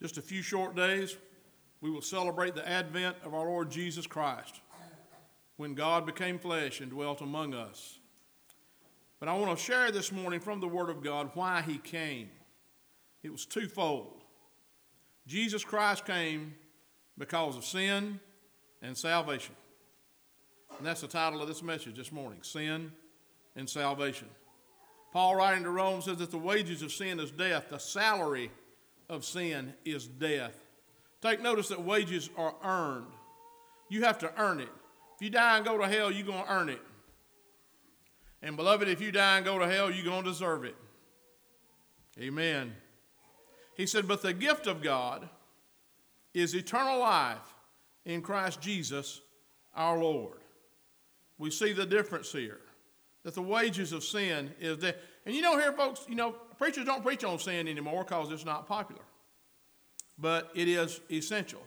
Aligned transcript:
just 0.00 0.18
a 0.18 0.22
few 0.22 0.42
short 0.42 0.74
days, 0.74 1.16
we 1.80 1.90
will 1.90 2.02
celebrate 2.02 2.54
the 2.54 2.66
advent 2.68 3.16
of 3.24 3.34
our 3.34 3.44
Lord 3.44 3.70
Jesus 3.70 4.06
Christ 4.06 4.60
when 5.56 5.74
God 5.74 6.06
became 6.06 6.38
flesh 6.38 6.80
and 6.80 6.90
dwelt 6.90 7.20
among 7.20 7.54
us. 7.54 7.98
But 9.18 9.28
I 9.28 9.34
want 9.36 9.56
to 9.56 9.62
share 9.62 9.90
this 9.90 10.10
morning 10.10 10.40
from 10.40 10.60
the 10.60 10.68
Word 10.68 10.88
of 10.88 11.02
God 11.02 11.30
why 11.34 11.62
He 11.62 11.76
came. 11.78 12.30
It 13.22 13.30
was 13.30 13.44
twofold. 13.44 14.22
Jesus 15.26 15.62
Christ 15.62 16.06
came 16.06 16.54
because 17.18 17.56
of 17.56 17.64
sin 17.64 18.18
and 18.80 18.96
salvation. 18.96 19.54
And 20.78 20.86
that's 20.86 21.02
the 21.02 21.08
title 21.08 21.42
of 21.42 21.48
this 21.48 21.62
message 21.62 21.96
this 21.96 22.10
morning 22.10 22.38
Sin 22.42 22.90
and 23.54 23.68
Salvation. 23.68 24.28
Paul, 25.12 25.36
writing 25.36 25.64
to 25.64 25.70
Rome, 25.70 26.00
says 26.00 26.16
that 26.18 26.30
the 26.30 26.38
wages 26.38 26.82
of 26.82 26.92
sin 26.92 27.20
is 27.20 27.30
death, 27.30 27.68
the 27.68 27.78
salary 27.78 28.50
of 29.10 29.24
sin 29.24 29.74
is 29.84 30.06
death. 30.06 30.54
Take 31.20 31.42
notice 31.42 31.68
that 31.68 31.82
wages 31.82 32.30
are 32.38 32.54
earned. 32.64 33.12
You 33.90 34.04
have 34.04 34.18
to 34.20 34.32
earn 34.40 34.60
it. 34.60 34.68
If 35.16 35.22
you 35.22 35.30
die 35.30 35.56
and 35.56 35.66
go 35.66 35.76
to 35.76 35.86
hell, 35.86 36.10
you're 36.10 36.26
going 36.26 36.44
to 36.44 36.50
earn 36.50 36.68
it. 36.70 36.80
And 38.40 38.56
beloved, 38.56 38.88
if 38.88 39.02
you 39.02 39.12
die 39.12 39.36
and 39.36 39.44
go 39.44 39.58
to 39.58 39.68
hell, 39.68 39.90
you're 39.90 40.04
going 40.04 40.22
to 40.22 40.30
deserve 40.30 40.64
it. 40.64 40.76
Amen. 42.18 42.72
He 43.76 43.84
said, 43.84 44.08
But 44.08 44.22
the 44.22 44.32
gift 44.32 44.66
of 44.66 44.80
God 44.80 45.28
is 46.32 46.54
eternal 46.54 47.00
life 47.00 47.54
in 48.04 48.22
Christ 48.22 48.60
Jesus 48.60 49.20
our 49.74 49.98
Lord. 49.98 50.38
We 51.36 51.50
see 51.50 51.72
the 51.72 51.86
difference 51.86 52.32
here 52.32 52.60
that 53.24 53.34
the 53.34 53.42
wages 53.42 53.92
of 53.92 54.04
sin 54.04 54.52
is 54.60 54.78
death. 54.78 54.96
And 55.30 55.36
you 55.36 55.42
know, 55.42 55.56
here, 55.56 55.72
folks, 55.72 56.06
you 56.08 56.16
know, 56.16 56.32
preachers 56.58 56.84
don't 56.84 57.04
preach 57.04 57.22
on 57.22 57.38
sin 57.38 57.68
anymore 57.68 58.02
because 58.02 58.32
it's 58.32 58.44
not 58.44 58.66
popular. 58.66 59.02
But 60.18 60.50
it 60.56 60.66
is 60.66 61.00
essential. 61.08 61.62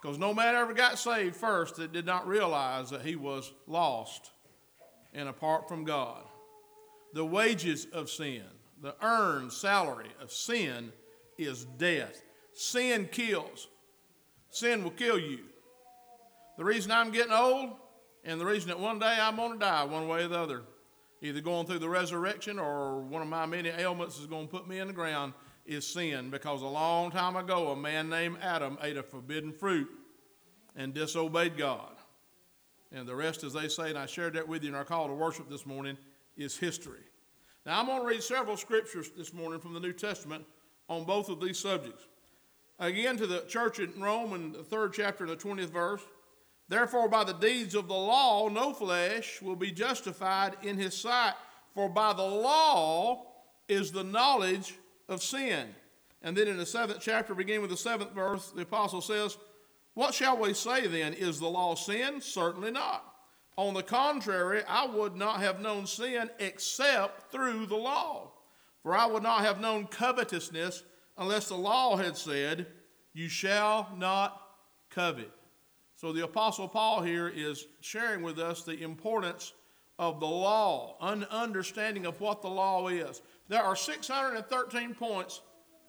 Because 0.00 0.18
no 0.18 0.32
man 0.32 0.54
ever 0.54 0.72
got 0.72 0.98
saved 0.98 1.36
first 1.36 1.76
that 1.76 1.92
did 1.92 2.06
not 2.06 2.26
realize 2.26 2.88
that 2.88 3.02
he 3.02 3.14
was 3.14 3.52
lost 3.66 4.30
and 5.12 5.28
apart 5.28 5.68
from 5.68 5.84
God. 5.84 6.22
The 7.12 7.22
wages 7.22 7.86
of 7.92 8.08
sin, 8.08 8.44
the 8.80 8.94
earned 9.02 9.52
salary 9.52 10.08
of 10.18 10.32
sin 10.32 10.90
is 11.36 11.66
death. 11.76 12.22
Sin 12.54 13.10
kills. 13.12 13.68
Sin 14.48 14.82
will 14.82 14.90
kill 14.90 15.18
you. 15.18 15.40
The 16.56 16.64
reason 16.64 16.90
I'm 16.92 17.10
getting 17.10 17.32
old 17.34 17.72
and 18.24 18.40
the 18.40 18.46
reason 18.46 18.68
that 18.68 18.80
one 18.80 18.98
day 18.98 19.18
I'm 19.20 19.36
going 19.36 19.52
to 19.52 19.58
die 19.58 19.84
one 19.84 20.08
way 20.08 20.24
or 20.24 20.28
the 20.28 20.38
other 20.38 20.62
either 21.22 21.40
going 21.40 21.66
through 21.66 21.78
the 21.78 21.88
resurrection 21.88 22.58
or 22.58 23.00
one 23.00 23.22
of 23.22 23.28
my 23.28 23.46
many 23.46 23.70
ailments 23.70 24.18
is 24.18 24.26
going 24.26 24.46
to 24.46 24.50
put 24.50 24.68
me 24.68 24.78
in 24.78 24.86
the 24.86 24.92
ground, 24.92 25.32
is 25.64 25.86
sin. 25.86 26.30
Because 26.30 26.62
a 26.62 26.66
long 26.66 27.10
time 27.10 27.36
ago, 27.36 27.68
a 27.68 27.76
man 27.76 28.08
named 28.08 28.38
Adam 28.42 28.78
ate 28.82 28.96
a 28.96 29.02
forbidden 29.02 29.52
fruit 29.52 29.88
and 30.76 30.94
disobeyed 30.94 31.56
God. 31.56 31.96
And 32.92 33.06
the 33.06 33.14
rest, 33.14 33.44
as 33.44 33.52
they 33.52 33.68
say, 33.68 33.90
and 33.90 33.98
I 33.98 34.06
shared 34.06 34.34
that 34.34 34.46
with 34.46 34.62
you 34.62 34.68
in 34.68 34.74
our 34.74 34.84
call 34.84 35.08
to 35.08 35.14
worship 35.14 35.50
this 35.50 35.66
morning, 35.66 35.96
is 36.36 36.56
history. 36.56 37.00
Now, 37.64 37.80
I'm 37.80 37.86
going 37.86 38.00
to 38.00 38.06
read 38.06 38.22
several 38.22 38.56
scriptures 38.56 39.10
this 39.16 39.32
morning 39.32 39.58
from 39.58 39.74
the 39.74 39.80
New 39.80 39.92
Testament 39.92 40.44
on 40.88 41.04
both 41.04 41.28
of 41.28 41.40
these 41.40 41.58
subjects. 41.58 42.06
Again, 42.78 43.16
to 43.16 43.26
the 43.26 43.40
church 43.48 43.80
in 43.80 44.00
Rome 44.00 44.34
in 44.34 44.52
the 44.52 44.62
third 44.62 44.92
chapter 44.92 45.24
and 45.24 45.32
the 45.32 45.36
20th 45.36 45.70
verse. 45.70 46.02
Therefore, 46.68 47.08
by 47.08 47.24
the 47.24 47.32
deeds 47.32 47.74
of 47.74 47.88
the 47.88 47.94
law, 47.94 48.48
no 48.48 48.72
flesh 48.72 49.40
will 49.40 49.56
be 49.56 49.70
justified 49.70 50.56
in 50.62 50.76
his 50.76 50.96
sight, 50.96 51.34
for 51.74 51.88
by 51.88 52.12
the 52.12 52.22
law 52.22 53.26
is 53.68 53.92
the 53.92 54.02
knowledge 54.02 54.74
of 55.08 55.22
sin. 55.22 55.68
And 56.22 56.36
then 56.36 56.48
in 56.48 56.56
the 56.56 56.66
seventh 56.66 56.98
chapter, 57.00 57.34
beginning 57.34 57.62
with 57.62 57.70
the 57.70 57.76
seventh 57.76 58.12
verse, 58.12 58.50
the 58.50 58.62
apostle 58.62 59.00
says, 59.00 59.38
What 59.94 60.14
shall 60.14 60.38
we 60.38 60.54
say 60.54 60.86
then? 60.88 61.12
Is 61.12 61.38
the 61.38 61.46
law 61.46 61.76
sin? 61.76 62.20
Certainly 62.20 62.72
not. 62.72 63.04
On 63.56 63.72
the 63.72 63.82
contrary, 63.82 64.62
I 64.68 64.86
would 64.86 65.16
not 65.16 65.40
have 65.40 65.60
known 65.60 65.86
sin 65.86 66.28
except 66.38 67.30
through 67.30 67.66
the 67.66 67.76
law. 67.76 68.32
For 68.82 68.96
I 68.96 69.06
would 69.06 69.22
not 69.22 69.40
have 69.42 69.60
known 69.60 69.86
covetousness 69.86 70.82
unless 71.16 71.48
the 71.48 71.56
law 71.56 71.96
had 71.96 72.16
said, 72.16 72.66
You 73.14 73.28
shall 73.28 73.88
not 73.96 74.40
covet. 74.90 75.30
So 75.96 76.12
the 76.12 76.24
Apostle 76.24 76.68
Paul 76.68 77.02
here 77.02 77.28
is 77.28 77.66
sharing 77.80 78.22
with 78.22 78.38
us 78.38 78.62
the 78.62 78.82
importance 78.82 79.54
of 79.98 80.20
the 80.20 80.26
law, 80.26 80.96
an 81.00 81.24
understanding 81.30 82.04
of 82.04 82.20
what 82.20 82.42
the 82.42 82.48
law 82.48 82.88
is. 82.88 83.22
There 83.48 83.62
are 83.62 83.74
613 83.74 84.94
points 84.94 85.40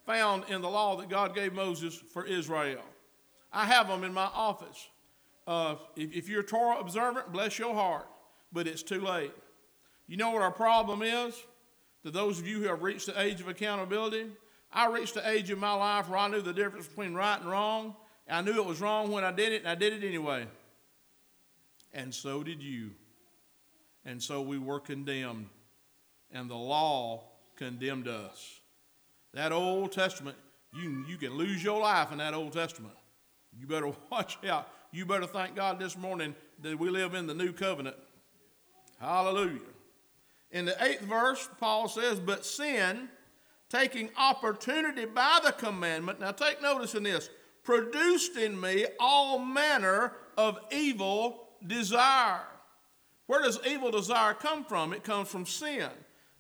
found 0.06 0.46
in 0.48 0.62
the 0.62 0.70
law 0.70 0.96
that 0.96 1.10
God 1.10 1.36
gave 1.36 1.54
Moses 1.54 1.94
for 1.96 2.26
Israel. 2.26 2.82
I 3.52 3.66
have 3.66 3.90
them 3.90 4.06
in 4.06 4.14
my 4.14 4.30
office. 4.34 4.88
Uh, 5.46 5.76
if, 5.98 6.14
if 6.14 6.30
you're 6.30 6.44
Torah 6.44 6.80
observant, 6.80 7.34
bless 7.34 7.60
your 7.60 7.74
heart, 7.74 8.08
but 8.54 8.66
it's 8.66 8.84
too 8.84 9.02
late. 9.02 9.34
You 10.08 10.16
know 10.16 10.32
what 10.32 10.42
our 10.42 10.52
problem 10.52 11.02
is? 11.02 11.36
To 12.04 12.12
those 12.12 12.40
of 12.40 12.48
you 12.48 12.60
who 12.62 12.68
have 12.68 12.82
reached 12.82 13.08
the 13.08 13.22
age 13.22 13.42
of 13.42 13.50
accountability, 13.50 14.28
I 14.72 14.88
reached 14.88 15.16
the 15.16 15.30
age 15.30 15.50
of 15.50 15.60
my 15.60 15.74
life 15.74 16.08
where 16.08 16.20
I 16.20 16.30
knew 16.30 16.42
the 16.42 16.54
difference 16.54 16.88
between 16.88 17.14
right 17.14 17.40
and 17.40 17.50
wrong, 17.50 17.96
I 18.30 18.42
knew 18.42 18.56
it 18.56 18.66
was 18.66 18.82
wrong 18.82 19.12
when 19.12 19.24
I 19.24 19.32
did 19.32 19.54
it, 19.54 19.62
and 19.62 19.70
I 19.70 19.76
did 19.76 19.94
it 19.94 20.06
anyway. 20.06 20.46
And 21.94 22.14
so 22.14 22.44
did 22.44 22.62
you. 22.62 22.92
And 24.06 24.22
so 24.22 24.42
we 24.42 24.58
were 24.58 24.80
condemned. 24.80 25.48
And 26.32 26.50
the 26.50 26.56
law 26.56 27.24
condemned 27.56 28.08
us. 28.08 28.60
That 29.34 29.52
Old 29.52 29.92
Testament, 29.92 30.38
you, 30.74 31.06
you 31.08 31.18
can 31.18 31.34
lose 31.36 31.64
your 31.64 31.80
life 31.80 32.12
in 32.12 32.18
that 32.18 32.34
Old 32.34 32.54
Testament. 32.54 32.94
You 33.58 33.66
better 33.68 33.92
watch 34.12 34.38
out. 34.48 34.70
You 34.92 35.06
better 35.06 35.28
thank 35.28 35.56
God 35.56 35.80
this 35.80 35.98
morning 35.98 36.36
that 36.62 36.78
we 36.78 36.90
live 36.90 37.14
in 37.14 37.28
the 37.28 37.34
new 37.34 37.52
covenant. 37.52 37.96
Hallelujah. 39.00 39.60
In 40.52 40.66
the 40.66 40.82
eighth 40.84 41.02
verse, 41.02 41.48
Paul 41.60 41.88
says, 41.88 42.20
But 42.20 42.46
sin, 42.46 43.10
taking 43.70 44.10
opportunity 44.18 45.06
by 45.06 45.40
the 45.44 45.52
commandment. 45.52 46.20
Now 46.20 46.32
take 46.32 46.62
notice 46.62 46.96
in 46.96 47.04
this 47.04 47.30
produced 47.68 48.38
in 48.38 48.58
me 48.58 48.86
all 48.98 49.38
manner 49.40 50.14
of 50.38 50.58
evil 50.72 51.50
desire. 51.68 52.48
Where 53.26 53.42
does 53.42 53.60
evil 53.68 53.92
desire 53.92 54.34
come 54.34 54.64
from? 54.64 54.94
It 54.94 55.04
comes 55.04 55.28
from 55.28 55.46
sin. 55.46 55.90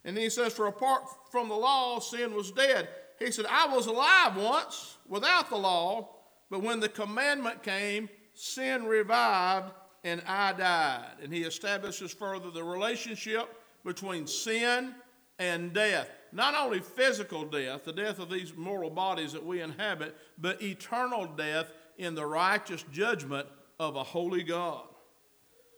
And 0.05 0.16
then 0.16 0.23
he 0.23 0.29
says, 0.29 0.53
For 0.53 0.67
apart 0.67 1.03
from 1.29 1.49
the 1.49 1.55
law, 1.55 1.99
sin 1.99 2.33
was 2.33 2.51
dead. 2.51 2.87
He 3.19 3.29
said, 3.29 3.45
I 3.49 3.67
was 3.67 3.87
alive 3.87 4.37
once 4.37 4.95
without 5.05 5.49
the 5.49 5.57
law, 5.57 6.16
but 6.49 6.63
when 6.63 6.79
the 6.79 6.87
commandment 6.87 7.61
came, 7.61 8.07
sin 8.33 8.85
revived 8.85 9.73
and 10.05 10.21
I 10.25 10.53
died. 10.53 11.11
And 11.21 11.33
he 11.33 11.41
establishes 11.41 12.13
further 12.13 12.51
the 12.51 12.63
relationship 12.63 13.49
between 13.83 14.27
sin 14.27 14.95
and 15.39 15.73
death 15.73 16.07
not 16.31 16.55
only 16.55 16.79
physical 16.79 17.45
death, 17.45 17.85
the 17.85 17.93
death 17.93 18.19
of 18.19 18.29
these 18.29 18.55
mortal 18.55 18.89
bodies 18.89 19.33
that 19.33 19.45
we 19.45 19.61
inhabit, 19.61 20.15
but 20.38 20.61
eternal 20.61 21.25
death 21.25 21.71
in 21.97 22.15
the 22.15 22.25
righteous 22.25 22.83
judgment 22.91 23.47
of 23.79 23.95
a 23.95 24.03
holy 24.03 24.43
God. 24.43 24.83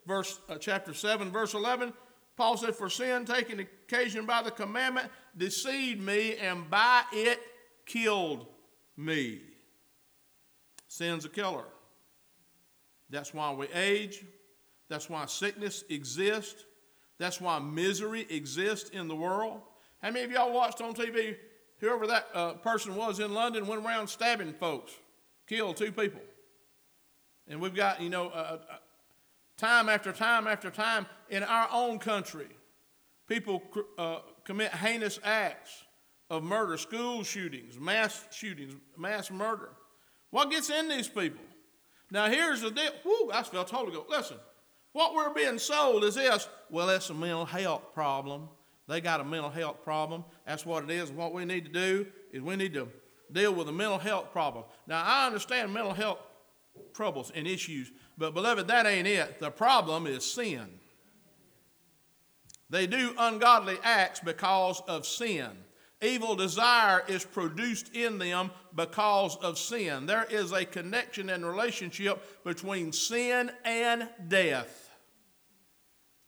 Verse 0.05 0.39
uh, 0.49 0.57
chapter 0.57 0.93
7, 0.93 1.31
verse 1.31 1.53
11, 1.53 1.93
Paul 2.35 2.57
said, 2.57 2.75
For 2.75 2.89
sin 2.89 3.25
taking 3.25 3.59
occasion 3.59 4.25
by 4.25 4.41
the 4.41 4.51
commandment 4.51 5.09
deceived 5.37 6.01
me, 6.01 6.35
and 6.37 6.69
by 6.69 7.03
it 7.11 7.39
killed 7.85 8.47
me. 8.97 9.41
Sin's 10.87 11.25
a 11.25 11.29
killer. 11.29 11.65
That's 13.09 13.33
why 13.33 13.53
we 13.53 13.67
age. 13.73 14.23
That's 14.89 15.09
why 15.09 15.25
sickness 15.25 15.83
exists. 15.89 16.65
That's 17.19 17.39
why 17.39 17.59
misery 17.59 18.25
exists 18.29 18.89
in 18.89 19.07
the 19.07 19.15
world. 19.15 19.61
How 20.01 20.11
many 20.11 20.25
of 20.25 20.31
y'all 20.31 20.53
watched 20.53 20.81
on 20.81 20.93
TV 20.93 21.35
whoever 21.79 22.07
that 22.07 22.27
uh, 22.33 22.53
person 22.53 22.95
was 22.95 23.19
in 23.19 23.33
London 23.33 23.67
went 23.67 23.85
around 23.85 24.07
stabbing 24.07 24.53
folks, 24.53 24.93
killed 25.47 25.77
two 25.77 25.91
people? 25.91 26.21
And 27.47 27.59
we've 27.59 27.75
got, 27.75 28.01
you 28.01 28.09
know, 28.09 28.27
uh, 28.29 28.59
uh, 28.69 28.75
time 29.57 29.89
after 29.89 30.11
time 30.13 30.47
after 30.47 30.69
time 30.69 31.05
in 31.29 31.43
our 31.43 31.67
own 31.71 31.99
country, 31.99 32.47
people 33.27 33.61
uh, 33.97 34.19
commit 34.45 34.71
heinous 34.71 35.19
acts 35.23 35.83
of 36.29 36.43
murder, 36.43 36.77
school 36.77 37.23
shootings, 37.23 37.77
mass 37.77 38.25
shootings, 38.31 38.75
mass 38.97 39.31
murder. 39.31 39.69
What 40.29 40.51
gets 40.51 40.69
in 40.69 40.87
these 40.87 41.07
people? 41.07 41.43
Now, 42.11 42.27
here's 42.27 42.61
the 42.61 42.71
deal. 42.71 42.91
Whoo, 43.03 43.31
I 43.33 43.43
felt 43.43 43.69
Holy 43.69 43.91
Ghost. 43.91 44.09
Listen, 44.09 44.37
what 44.93 45.13
we're 45.13 45.33
being 45.33 45.59
sold 45.59 46.03
is 46.03 46.15
this 46.15 46.47
well, 46.69 46.87
that's 46.87 47.09
a 47.09 47.13
mental 47.13 47.45
health 47.45 47.93
problem. 47.93 48.49
They 48.89 49.01
got 49.01 49.21
a 49.21 49.23
mental 49.23 49.51
health 49.51 49.83
problem. 49.83 50.25
That's 50.47 50.65
what 50.65 50.83
it 50.83 50.89
is. 50.89 51.11
What 51.11 51.31
we 51.31 51.45
need 51.45 51.63
to 51.65 51.71
do 51.71 52.07
is 52.33 52.41
we 52.41 52.55
need 52.55 52.73
to 52.73 52.87
deal 53.31 53.53
with 53.53 53.69
a 53.69 53.71
mental 53.71 53.99
health 53.99 54.31
problem. 54.31 54.65
Now, 54.87 55.03
I 55.05 55.27
understand 55.27 55.71
mental 55.71 55.93
health 55.93 56.17
troubles 56.95 57.31
and 57.35 57.47
issues, 57.47 57.91
but 58.17 58.33
beloved, 58.33 58.67
that 58.67 58.87
ain't 58.87 59.07
it. 59.07 59.39
The 59.39 59.51
problem 59.51 60.07
is 60.07 60.25
sin. 60.25 60.65
They 62.71 62.87
do 62.87 63.13
ungodly 63.19 63.77
acts 63.83 64.21
because 64.21 64.81
of 64.87 65.05
sin. 65.05 65.49
Evil 66.01 66.35
desire 66.35 67.03
is 67.07 67.23
produced 67.23 67.95
in 67.95 68.17
them 68.17 68.49
because 68.75 69.35
of 69.37 69.59
sin. 69.59 70.07
There 70.07 70.25
is 70.31 70.51
a 70.51 70.65
connection 70.65 71.29
and 71.29 71.45
relationship 71.45 72.43
between 72.43 72.91
sin 72.91 73.51
and 73.63 74.09
death. 74.27 74.89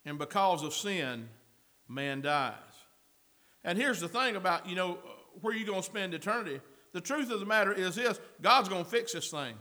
And 0.06 0.20
because 0.20 0.62
of 0.62 0.76
sin, 0.76 1.28
man 1.92 2.22
dies. 2.22 2.56
And 3.64 3.78
here's 3.78 4.00
the 4.00 4.08
thing 4.08 4.36
about, 4.36 4.68
you 4.68 4.76
know, 4.76 4.98
where 5.42 5.54
you're 5.56 5.68
going 5.68 5.82
to 5.82 5.86
spend 5.86 6.14
eternity. 6.14 6.60
The 6.94 7.02
truth 7.02 7.32
of 7.32 7.40
the 7.40 7.46
matter 7.46 7.72
is 7.72 7.96
this 7.96 8.20
God's 8.42 8.70
going 8.70 8.84
to 8.84 8.90
fix 8.90 9.14
this 9.14 9.30
thing. 9.30 9.56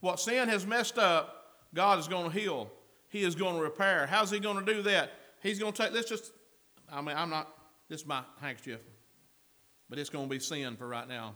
What 0.00 0.18
sin 0.18 0.48
has 0.48 0.66
messed 0.66 0.98
up, 0.98 1.64
God 1.74 1.98
is 1.98 2.08
going 2.08 2.30
to 2.30 2.38
heal. 2.38 2.70
He 3.08 3.22
is 3.22 3.34
going 3.34 3.56
to 3.56 3.62
repair. 3.62 4.06
How's 4.06 4.30
He 4.30 4.40
going 4.40 4.64
to 4.64 4.74
do 4.74 4.82
that? 4.82 5.12
He's 5.42 5.58
going 5.58 5.72
to 5.72 5.82
take, 5.82 5.92
let's 5.92 6.08
just, 6.08 6.32
I 6.90 7.00
mean, 7.00 7.16
I'm 7.16 7.30
not, 7.30 7.48
this 7.88 8.00
is 8.00 8.06
my 8.06 8.22
handkerchief, 8.40 8.80
but 9.88 9.98
it's 9.98 10.10
going 10.10 10.28
to 10.28 10.30
be 10.30 10.40
sin 10.40 10.76
for 10.76 10.88
right 10.88 11.06
now. 11.06 11.34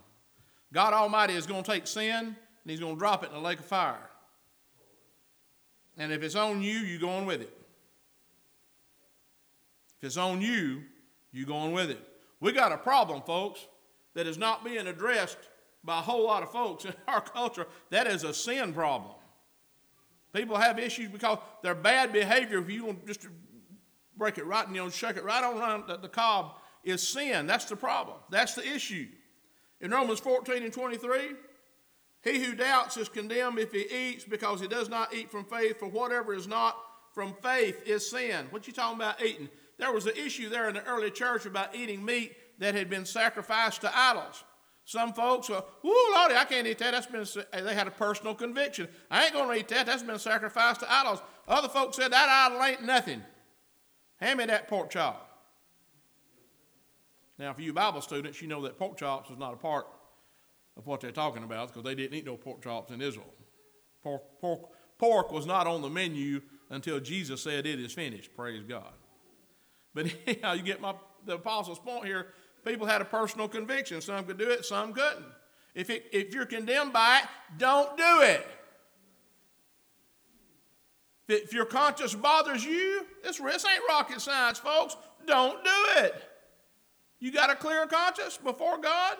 God 0.72 0.94
Almighty 0.94 1.34
is 1.34 1.46
going 1.46 1.62
to 1.62 1.70
take 1.70 1.86
sin 1.86 2.12
and 2.12 2.34
He's 2.70 2.80
going 2.80 2.94
to 2.94 2.98
drop 2.98 3.22
it 3.22 3.30
in 3.30 3.36
a 3.36 3.40
lake 3.40 3.60
of 3.60 3.66
fire. 3.66 4.10
And 5.96 6.12
if 6.12 6.22
it's 6.22 6.34
on 6.34 6.60
you, 6.60 6.78
you're 6.78 7.00
going 7.00 7.24
with 7.24 7.40
it. 7.42 7.65
If 9.98 10.08
it's 10.08 10.16
on 10.16 10.40
you, 10.40 10.82
you're 11.32 11.46
going 11.46 11.72
with 11.72 11.90
it. 11.90 12.00
We 12.40 12.52
got 12.52 12.72
a 12.72 12.78
problem, 12.78 13.22
folks, 13.22 13.66
that 14.14 14.26
is 14.26 14.38
not 14.38 14.64
being 14.64 14.86
addressed 14.86 15.38
by 15.84 15.98
a 15.98 16.02
whole 16.02 16.24
lot 16.24 16.42
of 16.42 16.50
folks 16.50 16.84
in 16.84 16.94
our 17.08 17.20
culture. 17.20 17.66
That 17.90 18.06
is 18.06 18.24
a 18.24 18.34
sin 18.34 18.72
problem. 18.72 19.14
People 20.34 20.56
have 20.56 20.78
issues 20.78 21.08
because 21.08 21.38
their 21.62 21.74
bad 21.74 22.12
behavior, 22.12 22.58
if 22.58 22.70
you 22.70 22.84
want 22.84 23.06
just 23.06 23.22
to 23.22 23.28
break 24.16 24.38
it 24.38 24.46
right 24.46 24.66
and 24.66 24.74
you 24.74 24.82
know, 24.82 24.90
shake 24.90 25.16
it 25.16 25.24
right 25.24 25.42
on 25.42 25.58
around 25.58 25.84
the, 25.86 25.96
the 25.96 26.08
cob, 26.08 26.56
is 26.84 27.06
sin. 27.06 27.46
That's 27.46 27.64
the 27.64 27.76
problem. 27.76 28.18
That's 28.30 28.54
the 28.54 28.66
issue. 28.66 29.06
In 29.80 29.90
Romans 29.90 30.20
14 30.20 30.62
and 30.62 30.72
23, 30.72 31.32
he 32.22 32.42
who 32.42 32.54
doubts 32.54 32.96
is 32.96 33.08
condemned 33.08 33.58
if 33.58 33.72
he 33.72 33.86
eats 33.90 34.24
because 34.24 34.60
he 34.60 34.68
does 34.68 34.88
not 34.88 35.14
eat 35.14 35.30
from 35.30 35.44
faith, 35.44 35.78
for 35.78 35.88
whatever 35.88 36.34
is 36.34 36.46
not 36.46 36.76
from 37.12 37.34
faith 37.42 37.80
is 37.86 38.10
sin. 38.10 38.46
What 38.50 38.66
you 38.66 38.72
talking 38.72 38.98
about 38.98 39.22
eating? 39.22 39.48
There 39.78 39.92
was 39.92 40.06
an 40.06 40.16
issue 40.16 40.48
there 40.48 40.68
in 40.68 40.74
the 40.74 40.84
early 40.84 41.10
church 41.10 41.46
about 41.46 41.74
eating 41.74 42.04
meat 42.04 42.34
that 42.58 42.74
had 42.74 42.88
been 42.88 43.04
sacrificed 43.04 43.82
to 43.82 43.96
idols. 43.96 44.44
Some 44.84 45.12
folks 45.12 45.50
are, 45.50 45.64
"Ooh, 45.84 46.12
Lordy, 46.14 46.36
I 46.36 46.44
can't 46.44 46.66
eat 46.66 46.78
that. 46.78 46.92
That's 46.92 47.06
been." 47.06 47.26
They 47.64 47.74
had 47.74 47.88
a 47.88 47.90
personal 47.90 48.34
conviction. 48.34 48.88
I 49.10 49.26
ain't 49.26 49.34
to 49.34 49.52
eat 49.52 49.68
that. 49.68 49.86
That's 49.86 50.02
been 50.02 50.18
sacrificed 50.18 50.80
to 50.80 50.92
idols. 50.92 51.20
Other 51.48 51.68
folks 51.68 51.96
said 51.96 52.12
that 52.12 52.28
idol 52.28 52.62
ain't 52.62 52.84
nothing. 52.84 53.24
Hand 54.18 54.38
me 54.38 54.46
that 54.46 54.68
pork 54.68 54.90
chop. 54.90 55.24
Now, 57.38 57.52
for 57.52 57.60
you 57.60 57.72
Bible 57.72 58.00
students, 58.00 58.40
you 58.40 58.48
know 58.48 58.62
that 58.62 58.78
pork 58.78 58.96
chops 58.96 59.28
is 59.30 59.36
not 59.36 59.52
a 59.52 59.56
part 59.56 59.86
of 60.76 60.86
what 60.86 61.00
they're 61.00 61.10
talking 61.10 61.42
about 61.42 61.68
because 61.68 61.82
they 61.82 61.94
didn't 61.94 62.16
eat 62.16 62.24
no 62.24 62.36
pork 62.36 62.62
chops 62.62 62.92
in 62.92 63.02
Israel. 63.02 63.34
Pork, 64.02 64.22
pork, 64.40 64.70
pork 64.98 65.32
was 65.32 65.46
not 65.46 65.66
on 65.66 65.82
the 65.82 65.90
menu 65.90 66.40
until 66.70 67.00
Jesus 67.00 67.42
said 67.42 67.66
it 67.66 67.80
is 67.80 67.92
finished. 67.92 68.34
Praise 68.34 68.62
God. 68.62 68.92
But 69.96 70.14
anyhow, 70.26 70.52
you 70.52 70.62
get 70.62 70.80
my 70.80 70.94
the 71.24 71.34
apostle's 71.34 71.80
point 71.80 72.04
here. 72.04 72.28
People 72.64 72.86
had 72.86 73.00
a 73.00 73.04
personal 73.04 73.48
conviction. 73.48 74.00
Some 74.00 74.24
could 74.24 74.38
do 74.38 74.48
it, 74.48 74.64
some 74.64 74.92
couldn't. 74.92 75.24
If, 75.74 75.90
it, 75.90 76.06
if 76.12 76.32
you're 76.32 76.46
condemned 76.46 76.92
by 76.92 77.20
it, 77.22 77.28
don't 77.58 77.96
do 77.96 78.20
it. 78.22 78.46
If 81.28 81.52
your 81.52 81.64
conscience 81.64 82.14
bothers 82.14 82.64
you, 82.64 83.04
this, 83.24 83.38
this 83.38 83.64
ain't 83.64 83.82
rocket 83.88 84.20
science, 84.20 84.58
folks. 84.58 84.96
Don't 85.26 85.62
do 85.64 85.86
it. 85.98 86.14
You 87.18 87.32
got 87.32 87.50
a 87.50 87.56
clear 87.56 87.86
conscience 87.86 88.36
before 88.36 88.78
God? 88.78 89.16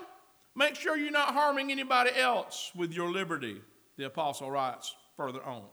Make 0.55 0.77
sure 0.77 0.97
you're 0.97 1.11
not 1.11 1.35
harming 1.35 1.73
anybody 1.73 2.11
else 2.17 2.71
with 2.75 2.93
your 2.93 3.11
liberty, 3.11 3.61
the 3.97 4.07
apostle 4.07 4.51
writes 4.51 4.95
further 5.17 5.43
on. 5.43 5.65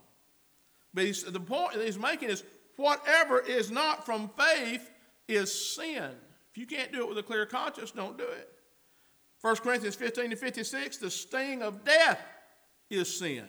But 0.92 1.06
the 1.28 1.40
point 1.40 1.74
that 1.74 1.84
he's 1.84 1.98
making 1.98 2.30
is 2.30 2.42
whatever 2.76 3.40
is 3.40 3.70
not 3.70 4.04
from 4.04 4.28
faith 4.36 4.90
is 5.28 5.74
sin. 5.74 6.10
If 6.50 6.58
you 6.58 6.66
can't 6.66 6.92
do 6.92 7.00
it 7.02 7.08
with 7.08 7.18
a 7.18 7.22
clear 7.22 7.46
conscience, 7.46 7.90
don't 7.90 8.16
do 8.16 8.24
it. 8.24 8.48
1 9.40 9.56
Corinthians 9.56 9.94
15 9.94 10.30
to 10.30 10.36
56, 10.36 10.96
the 10.98 11.10
sting 11.10 11.62
of 11.62 11.84
death 11.84 12.20
is 12.88 13.18
sin. 13.18 13.44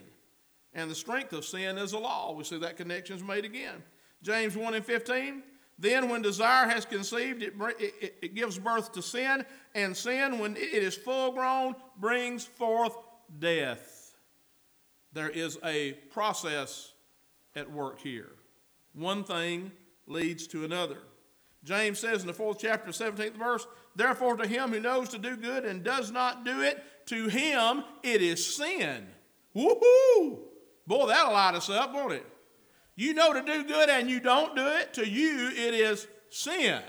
And 0.73 0.91
the 0.91 0.95
strength 0.95 1.31
of 1.31 1.45
sin 1.45 1.77
is 1.77 1.91
the 1.91 1.99
law. 1.99 2.33
We 2.33 2.43
see 2.43 2.59
that 2.59 2.75
connection 2.75 3.15
is 3.15 3.23
made 3.23 3.45
again. 3.45 3.81
James 4.21 4.57
1 4.57 4.73
and 4.73 4.85
15, 4.85 5.43
then 5.77 6.09
when 6.09 6.21
desire 6.21 6.67
has 6.67 6.85
conceived, 6.85 7.43
it, 7.43 7.53
it, 7.79 8.15
it 8.21 8.35
gives 8.35 8.57
birth 8.57 8.91
to 8.93 9.01
sin, 9.01 9.45
and 9.73 9.95
sin, 9.95 10.39
when 10.39 10.55
it 10.57 10.83
is 10.83 10.95
full 10.95 11.31
grown, 11.31 11.75
brings 11.97 12.45
forth 12.45 12.97
death. 13.39 14.15
There 15.13 15.29
is 15.29 15.57
a 15.63 15.93
process 16.11 16.91
at 17.55 17.71
work 17.71 17.99
here. 17.99 18.31
One 18.93 19.23
thing 19.23 19.71
leads 20.07 20.47
to 20.47 20.65
another. 20.65 20.97
James 21.65 21.97
says 21.99 22.21
in 22.21 22.27
the 22.27 22.33
fourth 22.33 22.59
chapter, 22.59 22.91
17th 22.91 23.33
verse, 23.33 23.67
Therefore, 23.95 24.37
to 24.37 24.47
him 24.47 24.71
who 24.71 24.79
knows 24.79 25.09
to 25.09 25.17
do 25.17 25.35
good 25.35 25.65
and 25.65 25.83
does 25.83 26.11
not 26.11 26.45
do 26.45 26.61
it, 26.61 26.81
to 27.07 27.27
him 27.27 27.83
it 28.03 28.21
is 28.21 28.55
sin. 28.55 29.07
Woohoo! 29.55 30.39
Boy, 30.85 31.07
that'll 31.07 31.33
light 31.33 31.55
us 31.55 31.69
up, 31.69 31.93
won't 31.93 32.13
it? 32.13 32.25
You 32.95 33.13
know 33.13 33.33
to 33.33 33.41
do 33.41 33.63
good 33.63 33.89
and 33.89 34.09
you 34.09 34.19
don't 34.19 34.55
do 34.55 34.67
it, 34.67 34.93
to 34.93 35.07
you 35.07 35.49
it 35.49 35.73
is 35.73 36.07
sin. 36.29 36.81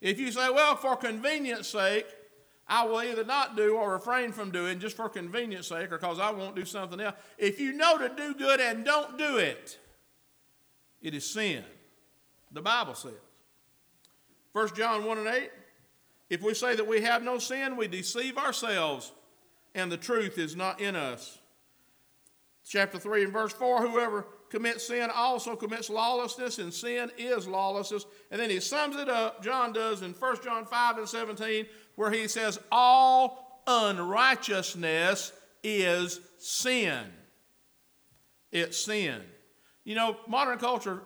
If 0.00 0.20
you 0.20 0.30
say, 0.30 0.48
well, 0.50 0.76
for 0.76 0.96
convenience 0.96 1.68
sake, 1.68 2.06
I 2.68 2.84
will 2.84 3.02
either 3.02 3.24
not 3.24 3.56
do 3.56 3.76
or 3.76 3.92
refrain 3.92 4.30
from 4.30 4.52
doing 4.52 4.78
just 4.78 4.96
for 4.96 5.08
convenience 5.08 5.66
sake 5.66 5.90
or 5.90 5.98
because 5.98 6.20
I 6.20 6.30
won't 6.30 6.54
do 6.54 6.64
something 6.64 7.00
else. 7.00 7.16
If 7.36 7.58
you 7.58 7.72
know 7.72 7.98
to 7.98 8.08
do 8.08 8.34
good 8.34 8.60
and 8.60 8.84
don't 8.84 9.18
do 9.18 9.38
it, 9.38 9.78
it 11.02 11.14
is 11.14 11.28
sin. 11.28 11.64
The 12.52 12.62
Bible 12.62 12.94
says. 12.94 13.12
1 14.52 14.74
John 14.74 15.04
1 15.04 15.18
and 15.18 15.28
8. 15.28 15.50
If 16.28 16.42
we 16.42 16.54
say 16.54 16.76
that 16.76 16.86
we 16.86 17.00
have 17.02 17.22
no 17.22 17.38
sin, 17.38 17.76
we 17.76 17.88
deceive 17.88 18.38
ourselves, 18.38 19.12
and 19.74 19.90
the 19.90 19.96
truth 19.96 20.38
is 20.38 20.54
not 20.54 20.80
in 20.80 20.94
us. 20.94 21.38
Chapter 22.64 22.98
3 22.98 23.24
and 23.24 23.32
verse 23.32 23.52
4 23.52 23.86
Whoever 23.88 24.26
commits 24.48 24.86
sin 24.86 25.10
also 25.14 25.56
commits 25.56 25.90
lawlessness, 25.90 26.58
and 26.58 26.72
sin 26.72 27.10
is 27.18 27.48
lawlessness. 27.48 28.06
And 28.30 28.40
then 28.40 28.50
he 28.50 28.60
sums 28.60 28.96
it 28.96 29.08
up, 29.08 29.42
John 29.42 29.72
does, 29.72 30.02
in 30.02 30.12
1 30.12 30.36
John 30.44 30.66
5 30.66 30.98
and 30.98 31.08
17, 31.08 31.66
where 31.96 32.10
he 32.10 32.28
says, 32.28 32.58
All 32.70 33.62
unrighteousness 33.66 35.32
is 35.62 36.20
sin. 36.38 37.04
It's 38.52 38.84
sin. 38.84 39.20
You 39.84 39.94
know, 39.94 40.16
modern 40.28 40.58
culture, 40.58 41.02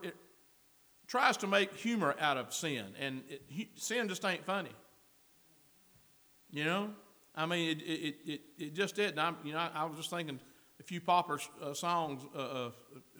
tries 1.15 1.37
to 1.37 1.47
make 1.47 1.73
humor 1.75 2.17
out 2.19 2.37
of 2.37 2.53
sin, 2.53 2.87
and 2.99 3.23
it, 3.29 3.69
sin 3.77 4.09
just 4.09 4.25
ain't 4.25 4.45
funny. 4.45 4.73
You 6.51 6.65
know, 6.65 6.91
I 7.37 7.47
mean, 7.47 7.71
it 7.71 7.83
it 7.83 8.15
it, 8.27 8.41
it 8.59 8.75
just 8.75 8.97
did. 8.97 9.17
I'm, 9.17 9.37
you 9.45 9.53
know, 9.53 9.61
I, 9.61 9.71
I, 9.77 9.85
was 9.85 9.97
just 9.97 10.11
thinking 10.11 10.41
a 10.81 10.83
few 10.83 11.01
popper 11.01 11.39
uh, 11.63 11.73
songs 11.73 12.21
uh, 12.35 12.39
uh, 12.39 12.71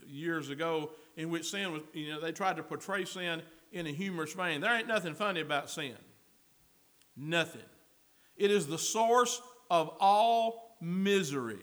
years 0.05 0.51
ago 0.51 0.91
in 1.17 1.31
which 1.31 1.49
sin 1.49 1.71
was. 1.71 1.83
You 1.93 2.15
know, 2.15 2.21
they 2.21 2.33
tried 2.33 2.57
to 2.57 2.65
portray 2.65 3.05
sin 3.05 3.43
in 3.71 3.87
a 3.87 3.93
humorous 3.93 4.33
vein. 4.33 4.61
There 4.61 4.77
ain't 4.77 4.89
nothing 4.89 5.15
funny 5.15 5.41
about 5.41 5.71
sin. 5.71 5.95
Nothing. 7.17 7.63
It 8.37 8.51
is 8.51 8.67
the 8.67 8.79
source 8.79 9.41
of 9.71 9.95
all 10.01 10.77
misery. 10.81 11.63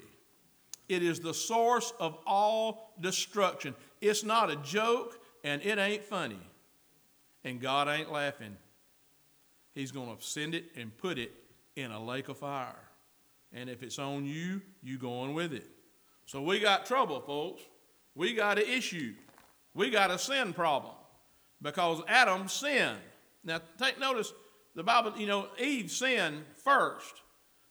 It 0.88 1.04
is 1.04 1.20
the 1.20 1.34
source 1.34 1.92
of 2.00 2.18
all 2.26 2.94
destruction. 3.02 3.76
It's 4.00 4.24
not 4.24 4.50
a 4.50 4.56
joke 4.56 5.21
and 5.44 5.62
it 5.62 5.78
ain't 5.78 6.04
funny, 6.04 6.40
and 7.44 7.60
God 7.60 7.88
ain't 7.88 8.12
laughing, 8.12 8.58
He's 9.74 9.92
going 9.92 10.16
to 10.16 10.24
send 10.24 10.54
it 10.54 10.66
and 10.76 10.96
put 10.98 11.18
it 11.18 11.32
in 11.76 11.92
a 11.92 12.04
lake 12.04 12.30
of 12.30 12.38
fire. 12.38 12.76
And 13.54 13.70
if 13.70 13.84
it's 13.84 14.00
on 14.00 14.26
you, 14.26 14.62
you 14.84 14.98
going 14.98 15.34
with 15.34 15.54
it. 15.54 15.68
So 16.26 16.42
we 16.42 16.60
got 16.60 16.86
trouble, 16.86 17.22
folks. 17.22 17.62
We 18.16 18.34
got 18.34 18.58
an 18.58 18.66
issue. 18.68 19.14
We 19.74 19.90
got 19.90 20.12
a 20.12 20.18
sin 20.18 20.54
problem 20.54 20.94
because 21.62 22.02
Adam 22.08 22.48
sinned. 22.48 22.98
Now, 23.44 23.60
take 23.78 24.00
notice 24.00 24.34
the 24.76 24.84
Bible, 24.84 25.14
you 25.18 25.28
know, 25.28 25.48
Eve 25.60 25.92
sinned 25.92 26.44
first, 26.64 27.22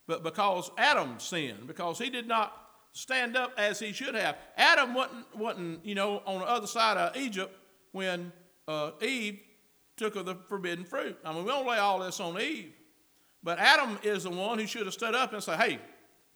but 0.06 0.22
because 0.22 0.70
Adam 0.76 1.18
sinned, 1.18 1.66
because 1.66 1.98
he 1.98 2.10
did 2.10 2.26
not 2.26 2.56
stand 2.92 3.36
up 3.36 3.52
as 3.56 3.78
he 3.78 3.92
should 3.92 4.14
have. 4.14 4.36
Adam 4.56 4.94
wasn't, 4.94 5.36
wasn't 5.36 5.84
you 5.84 5.94
know, 5.94 6.22
on 6.26 6.40
the 6.40 6.46
other 6.46 6.66
side 6.66 6.96
of 6.96 7.16
Egypt 7.16 7.54
when 7.92 8.32
uh, 8.68 8.92
Eve 9.02 9.40
took 9.96 10.16
of 10.16 10.26
the 10.26 10.34
forbidden 10.48 10.84
fruit. 10.84 11.18
I 11.24 11.32
mean, 11.32 11.44
we 11.44 11.50
don't 11.50 11.66
lay 11.66 11.78
all 11.78 11.98
this 11.98 12.20
on 12.20 12.40
Eve. 12.40 12.72
But 13.42 13.58
Adam 13.58 13.98
is 14.02 14.24
the 14.24 14.30
one 14.30 14.58
who 14.58 14.66
should 14.66 14.84
have 14.84 14.94
stood 14.94 15.14
up 15.14 15.32
and 15.32 15.42
said, 15.42 15.60
hey, 15.60 15.78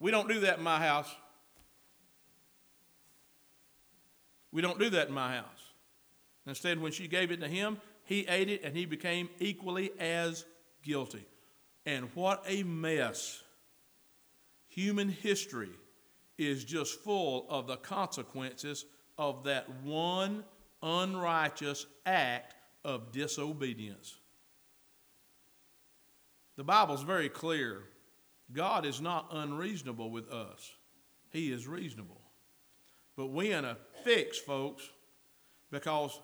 we 0.00 0.10
don't 0.10 0.28
do 0.28 0.40
that 0.40 0.58
in 0.58 0.64
my 0.64 0.78
house. 0.78 1.08
We 4.52 4.62
don't 4.62 4.78
do 4.78 4.90
that 4.90 5.08
in 5.08 5.14
my 5.14 5.36
house. 5.36 5.72
Instead, 6.46 6.80
when 6.80 6.92
she 6.92 7.08
gave 7.08 7.30
it 7.30 7.40
to 7.40 7.48
him, 7.48 7.78
he 8.04 8.26
ate 8.28 8.48
it 8.48 8.62
and 8.64 8.76
he 8.76 8.84
became 8.84 9.28
equally 9.38 9.90
as 9.98 10.44
guilty. 10.82 11.26
And 11.86 12.08
what 12.14 12.42
a 12.46 12.62
mess. 12.62 13.42
Human 14.68 15.08
history 15.08 15.70
is 16.36 16.64
just 16.64 17.00
full 17.00 17.46
of 17.48 17.66
the 17.66 17.76
consequences 17.76 18.84
of 19.18 19.44
that 19.44 19.68
one 19.82 20.44
unrighteous 20.84 21.86
act 22.04 22.54
of 22.84 23.10
disobedience. 23.10 24.16
The 26.56 26.64
Bible's 26.64 27.02
very 27.02 27.28
clear. 27.28 27.82
God 28.52 28.84
is 28.86 29.00
not 29.00 29.28
unreasonable 29.32 30.10
with 30.10 30.30
us. 30.30 30.70
He 31.30 31.50
is 31.50 31.66
reasonable. 31.66 32.20
But 33.16 33.28
we 33.28 33.52
in 33.52 33.64
a 33.64 33.78
fix, 34.04 34.38
folks, 34.38 34.88
because 35.70 36.20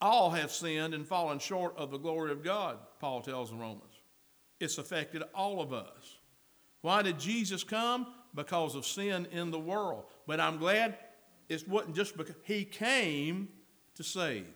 all 0.00 0.30
have 0.30 0.50
sinned 0.50 0.92
and 0.92 1.06
fallen 1.06 1.38
short 1.38 1.76
of 1.76 1.90
the 1.90 1.98
glory 1.98 2.32
of 2.32 2.42
God, 2.42 2.78
Paul 2.98 3.22
tells 3.22 3.50
the 3.50 3.56
Romans. 3.56 4.02
It's 4.58 4.78
affected 4.78 5.22
all 5.34 5.60
of 5.60 5.72
us. 5.72 6.18
Why 6.82 7.02
did 7.02 7.18
Jesus 7.18 7.62
come? 7.62 8.06
Because 8.34 8.74
of 8.74 8.86
sin 8.86 9.26
in 9.32 9.50
the 9.50 9.58
world. 9.58 10.04
But 10.26 10.40
I'm 10.40 10.58
glad 10.58 10.96
it 11.48 11.66
wasn't 11.68 11.96
just 11.96 12.16
because 12.16 12.36
he 12.44 12.64
came 12.64 13.48
to 13.96 14.02
save. 14.02 14.46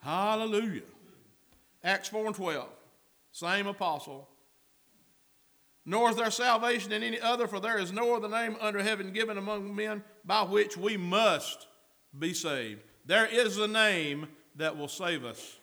Hallelujah. 0.00 0.82
Acts 1.82 2.08
4 2.08 2.26
and 2.26 2.34
12. 2.34 2.68
Same 3.32 3.66
apostle. 3.66 4.28
Nor 5.84 6.10
is 6.10 6.16
there 6.16 6.30
salvation 6.30 6.92
in 6.92 7.02
any 7.02 7.20
other, 7.20 7.46
for 7.46 7.60
there 7.60 7.78
is 7.78 7.92
no 7.92 8.14
other 8.16 8.28
name 8.28 8.56
under 8.60 8.82
heaven 8.82 9.12
given 9.12 9.38
among 9.38 9.74
men 9.74 10.02
by 10.24 10.42
which 10.42 10.76
we 10.76 10.96
must 10.96 11.68
be 12.18 12.34
saved. 12.34 12.80
There 13.04 13.26
is 13.26 13.58
a 13.58 13.68
name 13.68 14.26
that 14.56 14.76
will 14.76 14.88
save 14.88 15.24
us. 15.24 15.58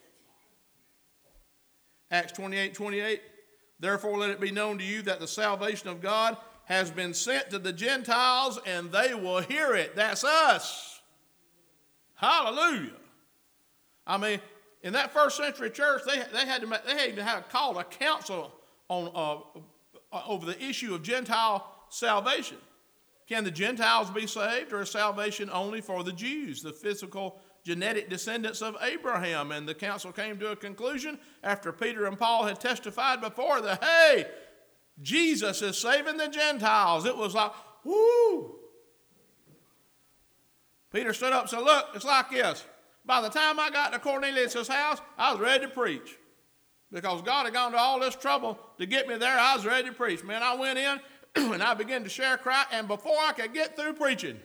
Acts 2.10 2.32
28 2.34 2.74
28. 2.74 3.22
Therefore, 3.80 4.18
let 4.18 4.30
it 4.30 4.40
be 4.40 4.52
known 4.52 4.78
to 4.78 4.84
you 4.84 5.02
that 5.02 5.20
the 5.20 5.28
salvation 5.28 5.90
of 5.90 6.02
God 6.02 6.38
has 6.66 6.90
been 6.90 7.14
sent 7.14 7.50
to 7.50 7.60
the 7.60 7.74
Gentiles, 7.74 8.60
and 8.66 8.92
they 8.92 9.14
will 9.14 9.42
hear 9.42 9.74
it. 9.74 9.96
That's 9.96 10.24
us. 10.24 10.93
Hallelujah. 12.16 12.92
I 14.06 14.18
mean, 14.18 14.40
in 14.82 14.94
that 14.94 15.14
first 15.14 15.38
century 15.38 15.70
church, 15.70 16.02
they, 16.06 16.22
they 16.34 16.46
had 16.46 16.62
to 16.62 16.68
make, 16.68 16.86
they 16.86 16.96
had 16.96 17.16
to 17.16 17.24
have 17.24 17.50
called 17.50 17.78
a 17.78 17.84
council 17.84 18.52
on 18.90 19.12
uh, 19.16 19.60
uh, 20.12 20.22
over 20.28 20.46
the 20.46 20.62
issue 20.62 20.94
of 20.94 21.02
Gentile 21.02 21.66
salvation. 21.90 22.58
Can 23.28 23.44
the 23.44 23.52
Gentiles 23.52 24.12
be 24.12 24.28
saved, 24.28 24.74
or 24.74 24.82
is 24.82 24.92
salvation 24.92 25.50
only 25.52 25.82
for 25.82 26.04
the 26.04 26.12
Jews, 26.12 26.62
the 26.62 26.74
physical 26.74 27.40
genetic 27.64 28.10
descendants 28.10 28.62
of 28.62 28.76
Abraham? 28.82 29.52
And 29.52 29.68
the 29.68 29.74
council 29.74 30.12
came 30.12 30.38
to 30.40 30.52
a 30.52 30.56
conclusion 30.56 31.18
after 31.44 31.72
Peter 31.72 32.06
and 32.06 32.20
Paul 32.20 32.44
had 32.44 32.60
testified 32.60 33.22
before 33.22 33.62
that, 33.62 33.84
hey, 33.84 34.26
Jesus 35.02 35.62
is 35.62 35.78
saving 35.78 36.18
the 36.18 36.28
Gentiles. 36.28 37.06
It 37.06 37.18
was 37.18 37.34
like, 37.34 37.54
whoo. 37.84 38.60
Peter 40.94 41.12
stood 41.12 41.34
up 41.34 41.42
and 41.42 41.50
said, 41.50 41.62
Look, 41.62 41.88
it's 41.96 42.06
like 42.06 42.30
this. 42.30 42.64
By 43.06 43.20
the 43.20 43.30
time 43.30 43.60
I 43.60 43.70
got 43.70 43.92
to 43.92 44.00
Cornelius' 44.00 44.68
house, 44.68 45.02
I 45.18 45.32
was 45.32 45.42
ready 45.42 45.66
to 45.66 45.72
preach. 45.72 46.18
Because 46.92 47.24
God 47.24 47.46
had 47.46 47.54
gone 47.54 47.72
to 47.72 47.78
all 47.78 48.00
this 48.00 48.16
trouble 48.16 48.60
to 48.78 48.86
get 48.86 49.08
me 49.08 49.18
there, 49.18 49.38
I 49.38 49.56
was 49.56 49.66
ready 49.66 49.90
to 49.90 49.94
preach. 49.94 50.24
Man, 50.24 50.44
I 50.44 50.56
went 50.56 50.78
in 50.78 51.00
and 51.54 51.64
I 51.64 51.74
began 51.74 52.04
to 52.04 52.10
share 52.10 52.38
Christ, 52.38 52.68
and 52.72 52.88
before 52.88 53.18
I 53.20 53.34
could 53.34 53.54
get 53.54 53.76
through 53.76 53.94
preaching, 53.94 54.40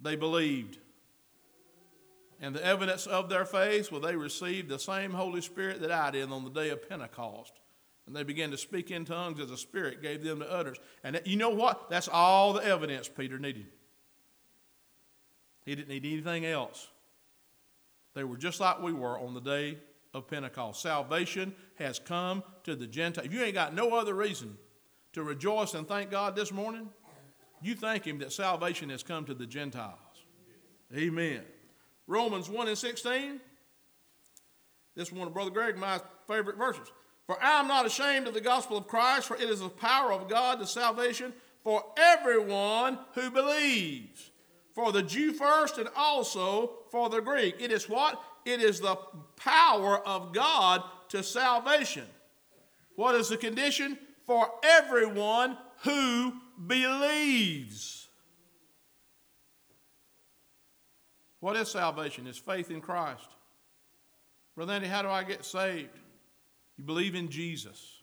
they 0.00 0.14
believed. 0.14 0.78
And 2.40 2.54
the 2.54 2.64
evidence 2.64 3.06
of 3.06 3.28
their 3.28 3.44
faith, 3.44 3.92
well, 3.92 4.00
they 4.00 4.16
received 4.16 4.68
the 4.68 4.78
same 4.78 5.12
Holy 5.12 5.40
Spirit 5.40 5.80
that 5.80 5.92
I 5.92 6.10
did 6.12 6.30
on 6.30 6.44
the 6.44 6.50
day 6.50 6.70
of 6.70 6.88
Pentecost. 6.88 7.52
And 8.06 8.16
they 8.16 8.24
began 8.24 8.50
to 8.50 8.58
speak 8.58 8.90
in 8.90 9.04
tongues 9.04 9.38
as 9.40 9.48
the 9.48 9.56
Spirit 9.56 10.02
gave 10.02 10.24
them 10.24 10.40
the 10.40 10.52
utterance. 10.52 10.78
And 11.04 11.20
you 11.24 11.36
know 11.36 11.50
what? 11.50 11.88
That's 11.88 12.08
all 12.08 12.52
the 12.52 12.64
evidence 12.64 13.08
Peter 13.08 13.38
needed. 13.38 13.66
He 15.64 15.74
didn't 15.74 15.88
need 15.88 16.04
anything 16.04 16.44
else. 16.44 16.88
They 18.14 18.24
were 18.24 18.36
just 18.36 18.60
like 18.60 18.82
we 18.82 18.92
were 18.92 19.18
on 19.18 19.34
the 19.34 19.40
day 19.40 19.78
of 20.12 20.28
Pentecost. 20.28 20.82
Salvation 20.82 21.54
has 21.76 21.98
come 21.98 22.42
to 22.64 22.74
the 22.74 22.86
Gentiles. 22.86 23.26
If 23.26 23.32
you 23.32 23.42
ain't 23.42 23.54
got 23.54 23.74
no 23.74 23.94
other 23.94 24.14
reason 24.14 24.58
to 25.12 25.22
rejoice 25.22 25.74
and 25.74 25.86
thank 25.86 26.10
God 26.10 26.36
this 26.36 26.52
morning, 26.52 26.88
you 27.62 27.74
thank 27.74 28.06
Him 28.06 28.18
that 28.18 28.32
salvation 28.32 28.90
has 28.90 29.02
come 29.02 29.24
to 29.26 29.34
the 29.34 29.46
Gentiles. 29.46 29.96
Amen. 30.94 31.42
Romans 32.06 32.50
1 32.50 32.68
and 32.68 32.76
16. 32.76 33.40
This 34.94 35.08
is 35.08 35.14
one 35.14 35.26
of 35.26 35.32
Brother 35.32 35.50
Greg, 35.50 35.78
my 35.78 36.00
favorite 36.26 36.58
verses. 36.58 36.90
For 37.32 37.42
I 37.42 37.60
am 37.60 37.66
not 37.66 37.86
ashamed 37.86 38.28
of 38.28 38.34
the 38.34 38.42
gospel 38.42 38.76
of 38.76 38.86
Christ, 38.86 39.26
for 39.26 39.38
it 39.38 39.48
is 39.48 39.60
the 39.60 39.70
power 39.70 40.12
of 40.12 40.28
God 40.28 40.58
to 40.58 40.66
salvation 40.66 41.32
for 41.64 41.82
everyone 41.96 42.98
who 43.14 43.30
believes 43.30 44.32
for 44.74 44.92
the 44.92 45.02
Jew 45.02 45.32
first 45.32 45.78
and 45.78 45.88
also 45.96 46.72
for 46.90 47.08
the 47.08 47.22
Greek. 47.22 47.54
It 47.58 47.72
is 47.72 47.88
what? 47.88 48.22
It 48.44 48.60
is 48.60 48.80
the 48.80 48.96
power 49.36 50.06
of 50.06 50.34
God 50.34 50.82
to 51.08 51.22
salvation. 51.22 52.04
What 52.96 53.14
is 53.14 53.30
the 53.30 53.38
condition? 53.38 53.96
For 54.26 54.46
everyone 54.62 55.56
who 55.84 56.34
believes. 56.66 58.08
What 61.40 61.56
is 61.56 61.70
salvation? 61.70 62.26
It's 62.26 62.36
faith 62.36 62.70
in 62.70 62.82
Christ. 62.82 63.28
Brother 64.54 64.74
Andy, 64.74 64.88
how 64.88 65.00
do 65.00 65.08
I 65.08 65.24
get 65.24 65.46
saved? 65.46 65.98
You 66.82 66.86
believe 66.86 67.14
in 67.14 67.28
Jesus. 67.28 68.02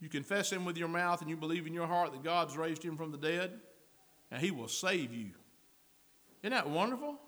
You 0.00 0.08
confess 0.08 0.50
Him 0.50 0.64
with 0.64 0.76
your 0.76 0.88
mouth 0.88 1.20
and 1.20 1.30
you 1.30 1.36
believe 1.36 1.64
in 1.64 1.72
your 1.72 1.86
heart 1.86 2.10
that 2.10 2.24
God's 2.24 2.56
raised 2.56 2.82
Him 2.82 2.96
from 2.96 3.12
the 3.12 3.16
dead, 3.16 3.52
and 4.32 4.42
He 4.42 4.50
will 4.50 4.66
save 4.66 5.14
you. 5.14 5.30
Isn't 6.42 6.50
that 6.50 6.68
wonderful? 6.68 7.20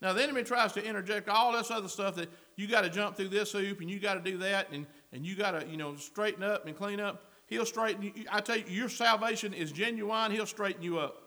Now, 0.00 0.12
the 0.12 0.22
enemy 0.22 0.44
tries 0.44 0.72
to 0.74 0.84
interject 0.84 1.28
all 1.28 1.50
this 1.50 1.72
other 1.72 1.88
stuff 1.88 2.14
that 2.14 2.30
you 2.54 2.68
got 2.68 2.82
to 2.82 2.88
jump 2.88 3.16
through 3.16 3.30
this 3.30 3.50
hoop 3.50 3.80
and 3.80 3.90
you 3.90 3.98
got 3.98 4.14
to 4.14 4.30
do 4.30 4.38
that 4.38 4.70
and, 4.70 4.86
and 5.12 5.26
you 5.26 5.34
got 5.34 5.60
to, 5.60 5.66
you 5.66 5.76
know, 5.76 5.96
straighten 5.96 6.44
up 6.44 6.66
and 6.66 6.76
clean 6.76 7.00
up. 7.00 7.32
He'll 7.48 7.66
straighten 7.66 8.02
you. 8.04 8.12
I 8.30 8.40
tell 8.42 8.58
you, 8.58 8.64
your 8.68 8.88
salvation 8.88 9.52
is 9.52 9.72
genuine. 9.72 10.30
He'll 10.30 10.46
straighten 10.46 10.84
you 10.84 11.00
up. 11.00 11.20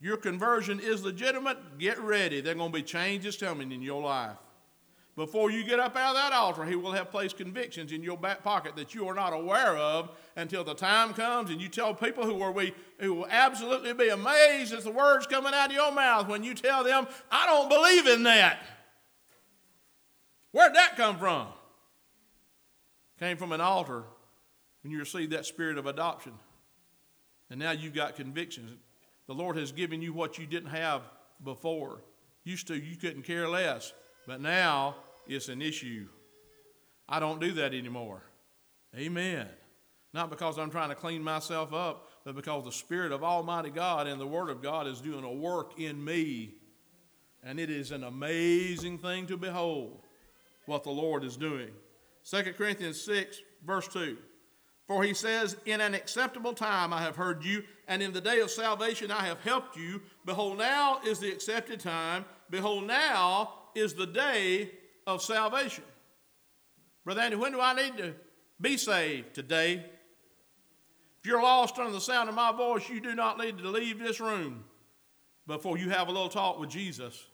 Your 0.00 0.16
conversion 0.16 0.80
is 0.80 1.04
legitimate. 1.04 1.78
Get 1.78 1.98
ready. 1.98 2.40
There 2.40 2.54
are 2.54 2.58
going 2.58 2.72
to 2.72 2.78
be 2.78 2.82
changes 2.82 3.36
coming 3.36 3.72
in 3.72 3.82
your 3.82 4.00
life. 4.00 4.38
Before 5.18 5.50
you 5.50 5.64
get 5.64 5.80
up 5.80 5.96
out 5.96 6.10
of 6.10 6.14
that 6.14 6.32
altar, 6.32 6.64
he 6.64 6.76
will 6.76 6.92
have 6.92 7.10
placed 7.10 7.38
convictions 7.38 7.90
in 7.90 8.04
your 8.04 8.16
back 8.16 8.44
pocket 8.44 8.76
that 8.76 8.94
you 8.94 9.08
are 9.08 9.16
not 9.16 9.32
aware 9.32 9.76
of 9.76 10.10
until 10.36 10.62
the 10.62 10.74
time 10.74 11.12
comes 11.12 11.50
and 11.50 11.60
you 11.60 11.68
tell 11.68 11.92
people 11.92 12.24
who 12.24 12.40
are 12.40 12.52
we 12.52 12.72
who 13.00 13.14
will 13.14 13.26
absolutely 13.28 13.92
be 13.92 14.10
amazed 14.10 14.72
at 14.72 14.84
the 14.84 14.92
words 14.92 15.26
coming 15.26 15.52
out 15.52 15.70
of 15.70 15.72
your 15.72 15.90
mouth 15.90 16.28
when 16.28 16.44
you 16.44 16.54
tell 16.54 16.84
them, 16.84 17.08
I 17.32 17.46
don't 17.46 17.68
believe 17.68 18.06
in 18.06 18.22
that. 18.22 18.60
Where'd 20.52 20.76
that 20.76 20.96
come 20.96 21.18
from? 21.18 21.48
Came 23.18 23.38
from 23.38 23.50
an 23.50 23.60
altar 23.60 24.04
when 24.84 24.92
you 24.92 25.00
received 25.00 25.32
that 25.32 25.46
spirit 25.46 25.78
of 25.78 25.86
adoption. 25.86 26.34
And 27.50 27.58
now 27.58 27.72
you've 27.72 27.92
got 27.92 28.14
convictions. 28.14 28.70
The 29.26 29.34
Lord 29.34 29.56
has 29.56 29.72
given 29.72 30.00
you 30.00 30.12
what 30.12 30.38
you 30.38 30.46
didn't 30.46 30.70
have 30.70 31.02
before. 31.42 32.04
Used 32.44 32.68
to, 32.68 32.76
you 32.76 32.94
couldn't 32.94 33.24
care 33.24 33.48
less. 33.48 33.92
But 34.24 34.40
now 34.40 34.94
it's 35.28 35.48
an 35.48 35.62
issue. 35.62 36.08
I 37.08 37.20
don't 37.20 37.40
do 37.40 37.52
that 37.52 37.74
anymore. 37.74 38.22
Amen. 38.96 39.46
Not 40.14 40.30
because 40.30 40.58
I'm 40.58 40.70
trying 40.70 40.88
to 40.88 40.94
clean 40.94 41.22
myself 41.22 41.72
up, 41.72 42.08
but 42.24 42.34
because 42.34 42.64
the 42.64 42.72
Spirit 42.72 43.12
of 43.12 43.22
Almighty 43.22 43.70
God 43.70 44.06
and 44.06 44.20
the 44.20 44.26
Word 44.26 44.48
of 44.48 44.62
God 44.62 44.86
is 44.86 45.00
doing 45.00 45.24
a 45.24 45.32
work 45.32 45.78
in 45.78 46.02
me. 46.02 46.54
And 47.42 47.60
it 47.60 47.70
is 47.70 47.92
an 47.92 48.04
amazing 48.04 48.98
thing 48.98 49.26
to 49.26 49.36
behold 49.36 50.00
what 50.66 50.82
the 50.82 50.90
Lord 50.90 51.24
is 51.24 51.36
doing. 51.36 51.70
2 52.28 52.42
Corinthians 52.54 53.00
6, 53.02 53.40
verse 53.64 53.88
2. 53.88 54.16
For 54.86 55.04
he 55.04 55.12
says, 55.12 55.56
In 55.66 55.80
an 55.80 55.94
acceptable 55.94 56.54
time 56.54 56.92
I 56.92 57.02
have 57.02 57.16
heard 57.16 57.44
you, 57.44 57.62
and 57.86 58.02
in 58.02 58.12
the 58.12 58.20
day 58.20 58.40
of 58.40 58.50
salvation 58.50 59.10
I 59.10 59.26
have 59.26 59.40
helped 59.42 59.76
you. 59.76 60.00
Behold, 60.24 60.58
now 60.58 61.00
is 61.06 61.20
the 61.20 61.30
accepted 61.30 61.80
time. 61.80 62.24
Behold, 62.50 62.86
now 62.86 63.52
is 63.74 63.94
the 63.94 64.06
day 64.06 64.70
of 65.08 65.22
salvation. 65.22 65.84
Brother 67.04 67.22
Andy, 67.22 67.36
when 67.36 67.52
do 67.52 67.60
I 67.60 67.74
need 67.74 67.96
to 67.96 68.14
be 68.60 68.76
saved? 68.76 69.34
Today. 69.34 69.84
If 71.20 71.26
you're 71.26 71.42
lost 71.42 71.78
under 71.78 71.90
the 71.90 72.00
sound 72.00 72.28
of 72.28 72.34
my 72.34 72.52
voice, 72.52 72.88
you 72.88 73.00
do 73.00 73.14
not 73.14 73.38
need 73.38 73.58
to 73.58 73.68
leave 73.68 73.98
this 73.98 74.20
room 74.20 74.64
before 75.46 75.78
you 75.78 75.88
have 75.88 76.08
a 76.08 76.12
little 76.12 76.28
talk 76.28 76.60
with 76.60 76.70
Jesus. 76.70 77.26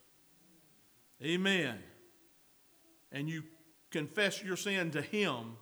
Amen. 1.22 1.78
And 3.12 3.28
you 3.28 3.42
confess 3.90 4.42
your 4.42 4.56
sin 4.56 4.92
to 4.92 5.02
Him. 5.02 5.56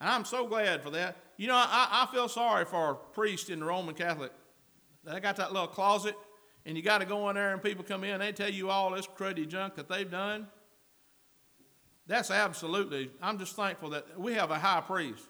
And 0.00 0.10
I'm 0.10 0.24
so 0.24 0.46
glad 0.46 0.82
for 0.82 0.90
that. 0.90 1.16
You 1.38 1.48
know, 1.48 1.56
I, 1.56 2.06
I 2.06 2.14
feel 2.14 2.28
sorry 2.28 2.66
for 2.66 2.90
a 2.90 2.94
priest 2.94 3.50
in 3.50 3.60
the 3.60 3.66
Roman 3.66 3.94
Catholic. 3.94 4.32
They 5.04 5.18
got 5.20 5.36
that 5.36 5.52
little 5.52 5.68
closet, 5.68 6.14
and 6.66 6.76
you 6.76 6.82
got 6.82 6.98
to 6.98 7.06
go 7.06 7.28
in 7.30 7.34
there, 7.34 7.52
and 7.52 7.62
people 7.62 7.82
come 7.82 8.04
in, 8.04 8.20
they 8.20 8.32
tell 8.32 8.50
you 8.50 8.68
all 8.68 8.90
this 8.90 9.06
cruddy 9.06 9.48
junk 9.48 9.74
that 9.76 9.88
they've 9.88 10.10
done. 10.10 10.46
That's 12.10 12.32
absolutely, 12.32 13.08
I'm 13.22 13.38
just 13.38 13.54
thankful 13.54 13.90
that 13.90 14.18
we 14.18 14.34
have 14.34 14.50
a 14.50 14.58
high 14.58 14.80
priest. 14.80 15.28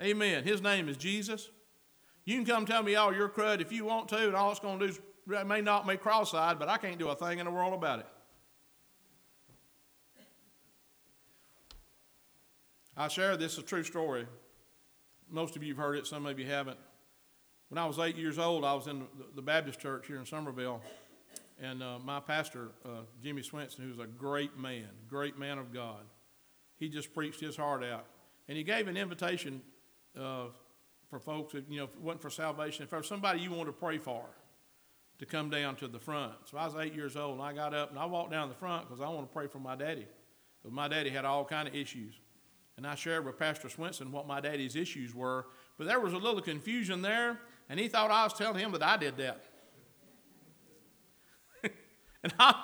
Amen. 0.00 0.42
His 0.42 0.62
name 0.62 0.88
is 0.88 0.96
Jesus. 0.96 1.50
You 2.24 2.34
can 2.34 2.46
come 2.46 2.64
tell 2.64 2.82
me 2.82 2.96
all 2.96 3.14
your 3.14 3.28
crud 3.28 3.60
if 3.60 3.70
you 3.70 3.84
want 3.84 4.08
to, 4.08 4.26
and 4.26 4.34
all 4.34 4.50
it's 4.50 4.58
going 4.58 4.78
to 4.78 4.86
do 4.86 4.92
is 4.92 5.00
it 5.30 5.46
may 5.46 5.60
knock 5.60 5.86
me 5.86 5.98
cross-eyed, 5.98 6.58
but 6.58 6.70
I 6.70 6.78
can't 6.78 6.98
do 6.98 7.10
a 7.10 7.14
thing 7.14 7.40
in 7.40 7.44
the 7.44 7.50
world 7.50 7.74
about 7.74 7.98
it. 7.98 8.06
I 12.96 13.08
share 13.08 13.36
this 13.36 13.52
is 13.52 13.58
a 13.58 13.62
true 13.62 13.84
story. 13.84 14.26
Most 15.30 15.56
of 15.56 15.62
you 15.62 15.74
have 15.74 15.84
heard 15.84 15.98
it, 15.98 16.06
some 16.06 16.24
of 16.24 16.38
you 16.38 16.46
haven't. 16.46 16.78
When 17.68 17.76
I 17.76 17.84
was 17.84 17.98
eight 17.98 18.16
years 18.16 18.38
old, 18.38 18.64
I 18.64 18.72
was 18.72 18.86
in 18.86 19.06
the 19.34 19.42
Baptist 19.42 19.78
church 19.78 20.06
here 20.06 20.16
in 20.16 20.24
Summerville, 20.24 20.80
and 21.62 21.82
uh, 21.82 21.98
my 22.04 22.20
pastor, 22.20 22.70
uh, 22.84 23.00
Jimmy 23.22 23.42
Swenson, 23.42 23.84
who's 23.84 23.98
a 23.98 24.06
great 24.06 24.58
man, 24.58 24.88
great 25.08 25.38
man 25.38 25.58
of 25.58 25.72
God, 25.72 26.00
he 26.78 26.88
just 26.88 27.14
preached 27.14 27.40
his 27.40 27.56
heart 27.56 27.82
out. 27.82 28.06
And 28.48 28.56
he 28.56 28.62
gave 28.62 28.88
an 28.88 28.96
invitation 28.96 29.62
uh, 30.18 30.46
for 31.08 31.18
folks, 31.18 31.52
that, 31.52 31.64
you 31.70 31.78
know, 31.78 31.84
it 31.84 32.00
wasn't 32.00 32.22
for 32.22 32.30
salvation, 32.30 32.84
if 32.84 32.90
there 32.90 32.98
was 32.98 33.08
somebody 33.08 33.40
you 33.40 33.50
wanted 33.50 33.66
to 33.66 33.72
pray 33.72 33.98
for, 33.98 34.24
to 35.18 35.26
come 35.26 35.48
down 35.48 35.76
to 35.76 35.88
the 35.88 35.98
front. 35.98 36.34
So 36.44 36.58
I 36.58 36.66
was 36.66 36.74
eight 36.76 36.94
years 36.94 37.16
old, 37.16 37.38
and 37.38 37.42
I 37.42 37.52
got 37.52 37.72
up 37.72 37.90
and 37.90 37.98
I 37.98 38.04
walked 38.04 38.32
down 38.32 38.48
the 38.48 38.54
front 38.54 38.86
because 38.86 39.00
I 39.00 39.08
want 39.08 39.26
to 39.28 39.32
pray 39.32 39.46
for 39.46 39.58
my 39.58 39.74
daddy. 39.74 40.06
Because 40.62 40.74
my 40.74 40.88
daddy 40.88 41.10
had 41.10 41.24
all 41.24 41.44
kind 41.44 41.66
of 41.66 41.74
issues. 41.74 42.14
And 42.76 42.86
I 42.86 42.94
shared 42.94 43.24
with 43.24 43.38
Pastor 43.38 43.70
Swenson 43.70 44.12
what 44.12 44.26
my 44.26 44.40
daddy's 44.40 44.76
issues 44.76 45.14
were. 45.14 45.46
But 45.78 45.86
there 45.86 46.00
was 46.00 46.12
a 46.12 46.18
little 46.18 46.42
confusion 46.42 47.00
there, 47.00 47.38
and 47.70 47.80
he 47.80 47.88
thought 47.88 48.10
I 48.10 48.24
was 48.24 48.34
telling 48.34 48.58
him 48.58 48.72
that 48.72 48.82
I 48.82 48.98
did 48.98 49.16
that. 49.16 49.42
And 52.22 52.34
I, 52.38 52.54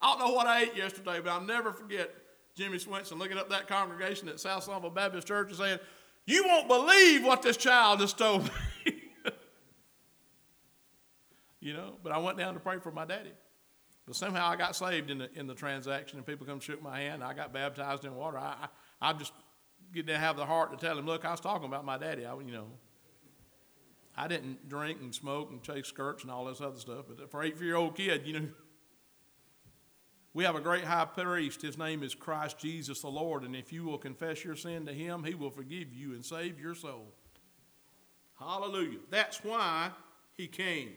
I 0.00 0.10
don't 0.10 0.18
know 0.18 0.34
what 0.34 0.46
I 0.46 0.62
ate 0.62 0.76
yesterday, 0.76 1.20
but 1.22 1.30
I'll 1.30 1.40
never 1.40 1.72
forget 1.72 2.14
Jimmy 2.54 2.78
Swenson 2.78 3.18
looking 3.18 3.38
up 3.38 3.50
that 3.50 3.68
congregation 3.68 4.28
at 4.28 4.40
South 4.40 4.64
Somerville 4.64 4.90
Baptist 4.90 5.28
Church 5.28 5.48
and 5.48 5.56
saying, 5.56 5.78
You 6.26 6.44
won't 6.46 6.68
believe 6.68 7.24
what 7.24 7.42
this 7.42 7.56
child 7.56 8.00
just 8.00 8.18
told 8.18 8.44
me. 8.44 8.50
you 11.60 11.72
know, 11.72 11.94
but 12.02 12.12
I 12.12 12.18
went 12.18 12.38
down 12.38 12.54
to 12.54 12.60
pray 12.60 12.78
for 12.78 12.90
my 12.90 13.04
daddy. 13.04 13.32
But 14.06 14.16
somehow 14.16 14.48
I 14.48 14.56
got 14.56 14.74
saved 14.74 15.10
in 15.10 15.18
the, 15.18 15.30
in 15.38 15.46
the 15.46 15.54
transaction, 15.54 16.18
and 16.18 16.26
people 16.26 16.46
come 16.46 16.58
shook 16.58 16.82
my 16.82 16.98
hand. 16.98 17.22
I 17.22 17.32
got 17.32 17.52
baptized 17.52 18.04
in 18.04 18.14
water. 18.14 18.38
I, 18.38 18.68
I, 19.00 19.10
I 19.10 19.12
just 19.12 19.32
didn't 19.92 20.18
have 20.18 20.36
the 20.36 20.46
heart 20.46 20.72
to 20.72 20.84
tell 20.84 20.98
him, 20.98 21.06
look, 21.06 21.24
I 21.24 21.30
was 21.30 21.40
talking 21.40 21.66
about 21.66 21.84
my 21.84 21.98
daddy. 21.98 22.24
I, 22.24 22.34
you 22.38 22.52
know, 22.52 22.66
I 24.16 24.26
didn't 24.26 24.68
drink 24.68 25.00
and 25.00 25.14
smoke 25.14 25.50
and 25.50 25.62
chase 25.62 25.86
skirts 25.86 26.22
and 26.22 26.32
all 26.32 26.44
this 26.46 26.60
other 26.60 26.78
stuff. 26.78 27.04
But 27.08 27.30
for 27.30 27.42
an 27.42 27.48
eight 27.48 27.60
year 27.60 27.76
old 27.76 27.96
kid, 27.96 28.26
you 28.26 28.32
know, 28.32 28.48
we 30.32 30.44
have 30.44 30.54
a 30.54 30.60
great 30.60 30.84
high 30.84 31.06
priest. 31.06 31.62
His 31.62 31.76
name 31.76 32.02
is 32.02 32.14
Christ 32.14 32.58
Jesus 32.58 33.00
the 33.00 33.08
Lord. 33.08 33.42
And 33.42 33.56
if 33.56 33.72
you 33.72 33.84
will 33.84 33.98
confess 33.98 34.44
your 34.44 34.56
sin 34.56 34.86
to 34.86 34.92
him, 34.92 35.24
he 35.24 35.34
will 35.34 35.50
forgive 35.50 35.92
you 35.92 36.12
and 36.12 36.24
save 36.24 36.60
your 36.60 36.74
soul. 36.74 37.12
Hallelujah. 38.38 38.98
That's 39.10 39.42
why 39.42 39.90
he 40.36 40.46
came. 40.46 40.90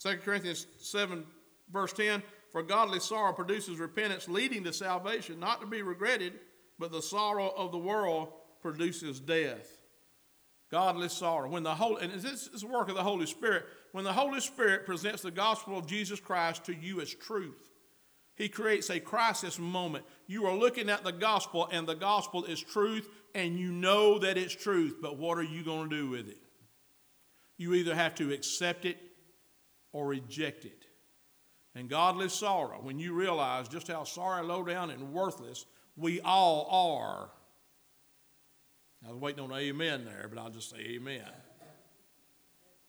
2 0.00 0.16
Corinthians 0.16 0.66
7, 0.78 1.24
verse 1.72 1.92
10 1.92 2.22
For 2.50 2.62
godly 2.62 3.00
sorrow 3.00 3.32
produces 3.32 3.78
repentance, 3.78 4.28
leading 4.28 4.64
to 4.64 4.72
salvation, 4.72 5.38
not 5.38 5.60
to 5.60 5.66
be 5.66 5.82
regretted, 5.82 6.34
but 6.78 6.90
the 6.90 7.02
sorrow 7.02 7.52
of 7.56 7.70
the 7.70 7.78
world 7.78 8.32
produces 8.62 9.20
death. 9.20 9.78
Godly 10.70 11.08
sorrow. 11.08 11.48
When 11.48 11.62
the 11.62 11.74
Holy, 11.74 12.02
and 12.02 12.12
this 12.12 12.48
is 12.48 12.60
the 12.62 12.66
work 12.66 12.88
of 12.88 12.94
the 12.94 13.02
Holy 13.02 13.26
Spirit. 13.26 13.64
When 13.92 14.04
the 14.04 14.12
Holy 14.12 14.40
Spirit 14.40 14.86
presents 14.86 15.22
the 15.22 15.30
gospel 15.30 15.78
of 15.78 15.86
Jesus 15.86 16.20
Christ 16.20 16.64
to 16.64 16.74
you 16.74 17.00
as 17.00 17.12
truth, 17.12 17.70
He 18.40 18.48
creates 18.48 18.88
a 18.88 18.98
crisis 18.98 19.58
moment. 19.58 20.06
You 20.26 20.46
are 20.46 20.56
looking 20.56 20.88
at 20.88 21.04
the 21.04 21.12
gospel, 21.12 21.68
and 21.70 21.86
the 21.86 21.94
gospel 21.94 22.46
is 22.46 22.58
truth, 22.58 23.06
and 23.34 23.58
you 23.58 23.70
know 23.70 24.18
that 24.18 24.38
it's 24.38 24.56
truth, 24.56 24.96
but 25.02 25.18
what 25.18 25.36
are 25.36 25.42
you 25.42 25.62
going 25.62 25.90
to 25.90 25.94
do 25.94 26.08
with 26.08 26.26
it? 26.26 26.38
You 27.58 27.74
either 27.74 27.94
have 27.94 28.14
to 28.14 28.32
accept 28.32 28.86
it 28.86 28.96
or 29.92 30.06
reject 30.06 30.64
it. 30.64 30.86
And 31.74 31.90
godly 31.90 32.30
sorrow, 32.30 32.78
when 32.80 32.98
you 32.98 33.12
realize 33.12 33.68
just 33.68 33.88
how 33.88 34.04
sorry, 34.04 34.42
low 34.42 34.64
down, 34.64 34.88
and 34.88 35.12
worthless 35.12 35.66
we 35.94 36.22
all 36.22 36.66
are. 36.70 37.30
I 39.06 39.12
was 39.12 39.20
waiting 39.20 39.44
on 39.44 39.52
amen 39.52 40.06
there, 40.06 40.30
but 40.32 40.40
I'll 40.40 40.48
just 40.48 40.70
say 40.70 40.78
amen. 40.94 41.28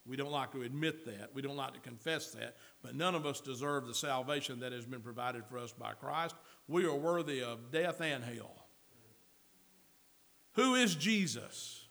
We 0.05 0.17
don't 0.17 0.31
like 0.31 0.51
to 0.53 0.63
admit 0.63 1.05
that. 1.05 1.29
We 1.33 1.41
don't 1.41 1.55
like 1.55 1.73
to 1.75 1.79
confess 1.79 2.31
that. 2.31 2.55
But 2.81 2.95
none 2.95 3.13
of 3.13 3.25
us 3.25 3.39
deserve 3.39 3.85
the 3.85 3.93
salvation 3.93 4.59
that 4.61 4.71
has 4.71 4.85
been 4.85 5.01
provided 5.01 5.45
for 5.45 5.57
us 5.57 5.71
by 5.71 5.93
Christ. 5.93 6.35
We 6.67 6.85
are 6.85 6.95
worthy 6.95 7.43
of 7.43 7.71
death 7.71 8.01
and 8.01 8.23
hell. 8.23 8.65
Who 10.53 10.75
is 10.75 10.95
Jesus? 10.95 11.85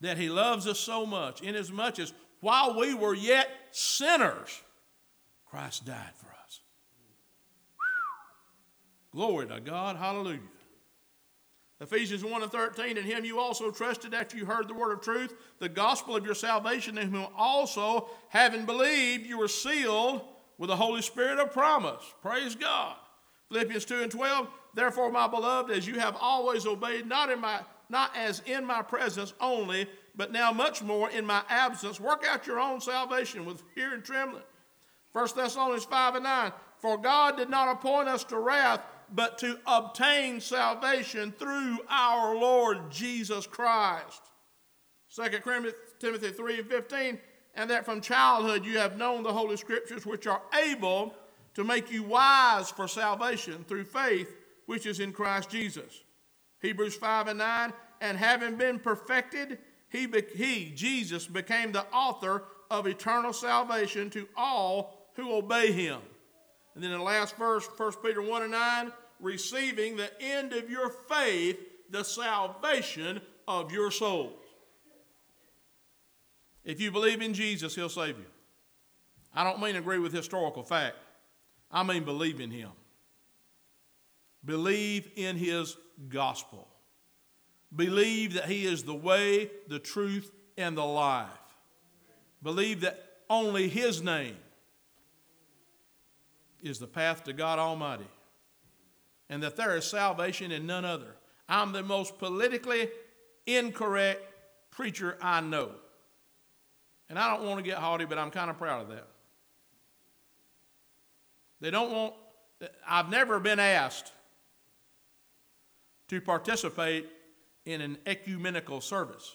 That 0.00 0.16
he 0.16 0.28
loves 0.28 0.66
us 0.66 0.78
so 0.78 1.04
much, 1.04 1.42
inasmuch 1.42 1.98
as 1.98 2.12
while 2.40 2.78
we 2.78 2.92
were 2.92 3.14
yet 3.14 3.48
sinners, 3.70 4.62
Christ 5.46 5.84
died 5.84 6.12
for 6.16 6.26
us. 6.44 6.60
Glory 9.12 9.46
to 9.46 9.60
God. 9.60 9.96
Hallelujah. 9.96 10.40
Ephesians 11.82 12.24
1 12.24 12.42
and 12.42 12.52
13, 12.52 12.96
in 12.96 13.04
him 13.04 13.24
you 13.24 13.40
also 13.40 13.70
trusted 13.72 14.14
after 14.14 14.36
you 14.36 14.46
heard 14.46 14.68
the 14.68 14.74
word 14.74 14.92
of 14.92 15.00
truth, 15.00 15.34
the 15.58 15.68
gospel 15.68 16.14
of 16.14 16.24
your 16.24 16.34
salvation, 16.34 16.96
in 16.96 17.10
whom 17.10 17.26
also, 17.36 18.08
having 18.28 18.64
believed, 18.64 19.26
you 19.26 19.36
were 19.36 19.48
sealed 19.48 20.22
with 20.58 20.68
the 20.68 20.76
Holy 20.76 21.02
Spirit 21.02 21.40
of 21.40 21.52
promise. 21.52 22.02
Praise 22.22 22.54
God. 22.54 22.94
Philippians 23.48 23.84
2 23.84 24.02
and 24.02 24.12
12, 24.12 24.48
therefore, 24.74 25.10
my 25.10 25.26
beloved, 25.26 25.72
as 25.72 25.84
you 25.86 25.98
have 25.98 26.16
always 26.20 26.66
obeyed, 26.66 27.06
not 27.06 27.30
in 27.30 27.40
my 27.40 27.60
not 27.90 28.16
as 28.16 28.40
in 28.46 28.64
my 28.64 28.80
presence 28.80 29.34
only, 29.38 29.86
but 30.16 30.32
now 30.32 30.50
much 30.50 30.82
more 30.82 31.10
in 31.10 31.26
my 31.26 31.42
absence. 31.50 32.00
Work 32.00 32.24
out 32.26 32.46
your 32.46 32.58
own 32.58 32.80
salvation 32.80 33.44
with 33.44 33.62
fear 33.74 33.92
and 33.92 34.02
trembling. 34.02 34.44
1 35.12 35.28
Thessalonians 35.36 35.84
5 35.84 36.14
and 36.14 36.24
9. 36.24 36.52
For 36.78 36.96
God 36.96 37.36
did 37.36 37.50
not 37.50 37.68
appoint 37.68 38.08
us 38.08 38.24
to 38.24 38.38
wrath, 38.38 38.80
but 39.14 39.38
to 39.38 39.58
obtain 39.66 40.40
salvation 40.40 41.32
through 41.32 41.78
our 41.88 42.34
Lord 42.34 42.90
Jesus 42.90 43.46
Christ. 43.46 44.22
2 45.14 45.28
Timothy 46.00 46.30
3 46.30 46.58
and 46.58 46.68
15. 46.68 47.18
And 47.54 47.70
that 47.70 47.84
from 47.84 48.00
childhood 48.00 48.64
you 48.64 48.78
have 48.78 48.96
known 48.96 49.22
the 49.22 49.32
Holy 49.32 49.56
Scriptures, 49.56 50.06
which 50.06 50.26
are 50.26 50.40
able 50.58 51.14
to 51.54 51.64
make 51.64 51.92
you 51.92 52.02
wise 52.02 52.70
for 52.70 52.88
salvation 52.88 53.64
through 53.68 53.84
faith, 53.84 54.34
which 54.66 54.86
is 54.86 55.00
in 55.00 55.12
Christ 55.12 55.50
Jesus. 55.50 56.02
Hebrews 56.60 56.96
5 56.96 57.28
and 57.28 57.38
9. 57.38 57.72
And 58.00 58.16
having 58.16 58.56
been 58.56 58.78
perfected, 58.78 59.58
he, 59.90 60.08
he, 60.34 60.72
Jesus, 60.74 61.26
became 61.26 61.72
the 61.72 61.84
author 61.92 62.44
of 62.70 62.86
eternal 62.86 63.34
salvation 63.34 64.08
to 64.10 64.26
all 64.34 65.10
who 65.14 65.34
obey 65.34 65.72
him. 65.72 66.00
And 66.74 66.82
then 66.82 66.90
the 66.90 66.98
last 66.98 67.36
verse, 67.36 67.68
1 67.76 67.92
Peter 68.02 68.22
1 68.22 68.42
and 68.42 68.52
9, 68.52 68.92
receiving 69.22 69.96
the 69.96 70.10
end 70.20 70.52
of 70.52 70.68
your 70.68 70.90
faith, 70.90 71.58
the 71.88 72.02
salvation 72.02 73.22
of 73.48 73.72
your 73.72 73.90
souls. 73.90 74.34
If 76.64 76.80
you 76.80 76.90
believe 76.90 77.22
in 77.22 77.32
Jesus, 77.32 77.74
he'll 77.74 77.88
save 77.88 78.18
you. 78.18 78.26
I 79.34 79.44
don't 79.44 79.60
mean 79.60 79.76
agree 79.76 79.98
with 79.98 80.12
historical 80.12 80.62
fact. 80.62 80.96
I 81.70 81.82
mean 81.82 82.04
believe 82.04 82.40
in 82.40 82.50
him. 82.50 82.70
Believe 84.44 85.08
in 85.16 85.36
his 85.36 85.76
gospel. 86.08 86.68
Believe 87.74 88.34
that 88.34 88.46
He 88.46 88.66
is 88.66 88.82
the 88.82 88.94
way, 88.94 89.50
the 89.68 89.78
truth, 89.78 90.30
and 90.56 90.76
the 90.76 90.84
life. 90.84 91.28
Believe 92.42 92.82
that 92.82 93.02
only 93.30 93.68
His 93.68 94.02
name 94.02 94.36
is 96.62 96.78
the 96.78 96.86
path 96.86 97.24
to 97.24 97.32
God 97.32 97.58
Almighty 97.58 98.06
and 99.32 99.42
that 99.42 99.56
there 99.56 99.74
is 99.78 99.86
salvation 99.86 100.52
in 100.52 100.66
none 100.66 100.84
other. 100.84 101.16
I'm 101.48 101.72
the 101.72 101.82
most 101.82 102.18
politically 102.18 102.90
incorrect 103.46 104.20
preacher 104.70 105.16
I 105.22 105.40
know. 105.40 105.70
And 107.08 107.18
I 107.18 107.34
don't 107.34 107.46
want 107.48 107.56
to 107.56 107.62
get 107.62 107.78
haughty, 107.78 108.04
but 108.04 108.18
I'm 108.18 108.30
kind 108.30 108.50
of 108.50 108.58
proud 108.58 108.82
of 108.82 108.88
that. 108.90 109.08
They 111.62 111.70
don't 111.70 111.90
want, 111.90 112.12
I've 112.86 113.08
never 113.08 113.40
been 113.40 113.58
asked 113.58 114.12
to 116.08 116.20
participate 116.20 117.08
in 117.64 117.80
an 117.80 117.96
ecumenical 118.04 118.82
service. 118.82 119.34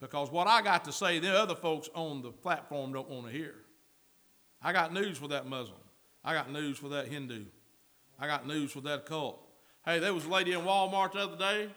Because 0.00 0.30
what 0.30 0.46
I 0.46 0.62
got 0.62 0.86
to 0.86 0.92
say, 0.92 1.18
the 1.18 1.38
other 1.38 1.56
folks 1.56 1.90
on 1.94 2.22
the 2.22 2.30
platform 2.30 2.94
don't 2.94 3.10
want 3.10 3.26
to 3.26 3.32
hear. 3.32 3.54
I 4.62 4.72
got 4.72 4.94
news 4.94 5.18
for 5.18 5.28
that 5.28 5.46
Muslim. 5.46 5.76
I 6.24 6.32
got 6.32 6.50
news 6.50 6.78
for 6.78 6.88
that 6.88 7.08
Hindu. 7.08 7.44
I 8.22 8.28
got 8.28 8.46
news 8.46 8.70
for 8.70 8.80
that 8.82 9.04
cult. 9.04 9.44
Hey, 9.84 9.98
there 9.98 10.14
was 10.14 10.26
a 10.26 10.28
lady 10.28 10.52
in 10.52 10.60
Walmart 10.60 11.10
the 11.10 11.18
other 11.18 11.36
day. 11.36 11.68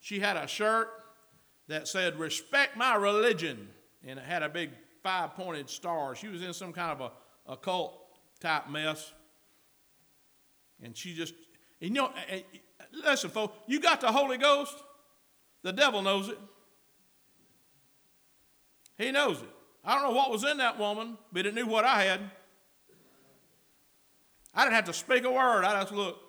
She 0.00 0.18
had 0.18 0.36
a 0.36 0.48
shirt 0.48 0.88
that 1.68 1.86
said, 1.86 2.18
Respect 2.18 2.76
my 2.76 2.96
religion. 2.96 3.68
And 4.04 4.18
it 4.18 4.24
had 4.24 4.42
a 4.42 4.48
big 4.48 4.70
five 5.04 5.36
pointed 5.36 5.70
star. 5.70 6.16
She 6.16 6.26
was 6.26 6.42
in 6.42 6.52
some 6.52 6.72
kind 6.72 6.90
of 6.90 7.12
a, 7.46 7.52
a 7.52 7.56
cult 7.56 7.96
type 8.40 8.68
mess. 8.70 9.12
And 10.82 10.96
she 10.96 11.14
just 11.14 11.34
you 11.78 11.90
know, 11.90 12.10
listen, 12.92 13.30
folks, 13.30 13.56
you 13.68 13.78
got 13.78 14.00
the 14.00 14.10
Holy 14.10 14.38
Ghost, 14.38 14.74
the 15.62 15.72
devil 15.72 16.02
knows 16.02 16.28
it. 16.28 16.38
He 18.98 19.12
knows 19.12 19.40
it. 19.40 19.48
I 19.84 19.94
don't 19.94 20.10
know 20.10 20.16
what 20.16 20.32
was 20.32 20.42
in 20.42 20.56
that 20.56 20.76
woman, 20.76 21.18
but 21.32 21.46
it 21.46 21.54
knew 21.54 21.66
what 21.66 21.84
I 21.84 22.02
had. 22.02 22.20
I 24.54 24.64
didn't 24.64 24.74
have 24.74 24.84
to 24.86 24.92
speak 24.92 25.24
a 25.24 25.30
word. 25.30 25.64
I 25.64 25.80
just 25.80 25.92
looked. 25.92 26.20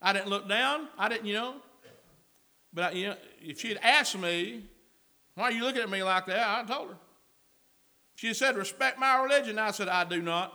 I 0.00 0.12
didn't 0.12 0.28
look 0.28 0.48
down. 0.48 0.88
I 0.98 1.08
didn't, 1.08 1.26
you 1.26 1.34
know. 1.34 1.54
But 2.72 2.84
I, 2.84 2.90
you 2.92 3.06
know, 3.08 3.16
if 3.40 3.60
she 3.60 3.68
had 3.68 3.78
asked 3.82 4.16
me, 4.18 4.64
"Why 5.34 5.44
are 5.44 5.52
you 5.52 5.62
looking 5.62 5.82
at 5.82 5.90
me 5.90 6.02
like 6.02 6.26
that?" 6.26 6.64
I 6.64 6.64
told 6.64 6.90
her. 6.90 6.96
She 8.14 8.34
said, 8.34 8.56
"Respect 8.56 8.98
my 8.98 9.22
religion." 9.22 9.58
I 9.58 9.70
said, 9.72 9.88
"I 9.88 10.04
do 10.04 10.22
not. 10.22 10.52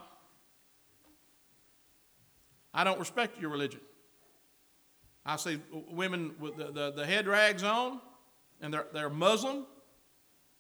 I 2.74 2.84
don't 2.84 3.00
respect 3.00 3.40
your 3.40 3.50
religion." 3.50 3.82
I 5.26 5.36
see 5.36 5.60
women 5.92 6.36
with 6.40 6.56
the, 6.56 6.72
the, 6.72 6.92
the 6.92 7.06
head 7.06 7.28
rags 7.28 7.62
on, 7.62 8.00
and 8.62 8.74
they're, 8.74 8.88
they're 8.94 9.10
Muslim. 9.10 9.66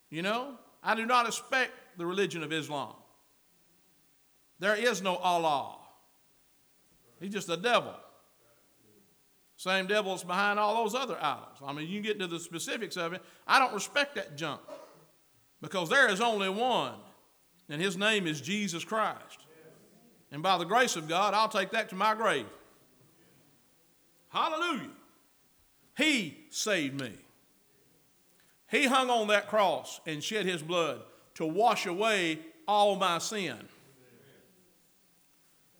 You 0.09 0.21
know, 0.21 0.55
I 0.83 0.93
do 0.93 1.05
not 1.05 1.25
respect 1.25 1.71
the 1.97 2.05
religion 2.05 2.43
of 2.43 2.51
Islam. 2.51 2.93
There 4.59 4.75
is 4.75 5.01
no 5.01 5.15
Allah. 5.15 5.76
He's 7.19 7.33
just 7.33 7.49
a 7.49 7.57
devil. 7.57 7.93
Same 9.57 9.87
devil 9.87 10.11
that's 10.11 10.23
behind 10.23 10.59
all 10.59 10.83
those 10.83 10.93
other 10.93 11.17
idols. 11.19 11.57
I 11.65 11.73
mean, 11.73 11.89
you 11.89 12.01
get 12.01 12.13
into 12.13 12.27
the 12.27 12.39
specifics 12.39 12.95
of 12.95 13.13
it. 13.13 13.23
I 13.47 13.57
don't 13.57 13.73
respect 13.73 14.15
that 14.15 14.37
junk 14.37 14.61
because 15.61 15.89
there 15.89 16.07
is 16.09 16.21
only 16.21 16.49
one, 16.49 16.93
and 17.67 17.81
his 17.81 17.97
name 17.97 18.27
is 18.27 18.39
Jesus 18.39 18.83
Christ. 18.83 19.45
And 20.31 20.43
by 20.43 20.57
the 20.57 20.65
grace 20.65 20.95
of 20.95 21.07
God, 21.07 21.33
I'll 21.33 21.49
take 21.49 21.71
that 21.71 21.89
to 21.89 21.95
my 21.95 22.13
grave. 22.13 22.45
Hallelujah. 24.29 24.91
He 25.97 26.37
saved 26.51 26.99
me. 26.99 27.13
He 28.69 28.85
hung 28.85 29.09
on 29.09 29.27
that 29.29 29.47
cross 29.47 30.01
and 30.05 30.23
shed 30.23 30.45
his 30.45 30.61
blood 30.61 31.01
to 31.35 31.45
wash 31.45 31.85
away 31.87 32.39
all 32.67 32.95
my 32.95 33.17
sin 33.17 33.57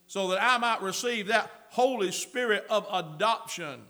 so 0.08 0.30
that 0.30 0.42
I 0.42 0.58
might 0.58 0.82
receive 0.82 1.28
that 1.28 1.52
Holy 1.70 2.12
Spirit 2.12 2.66
of 2.70 2.88
adoption, 2.92 3.82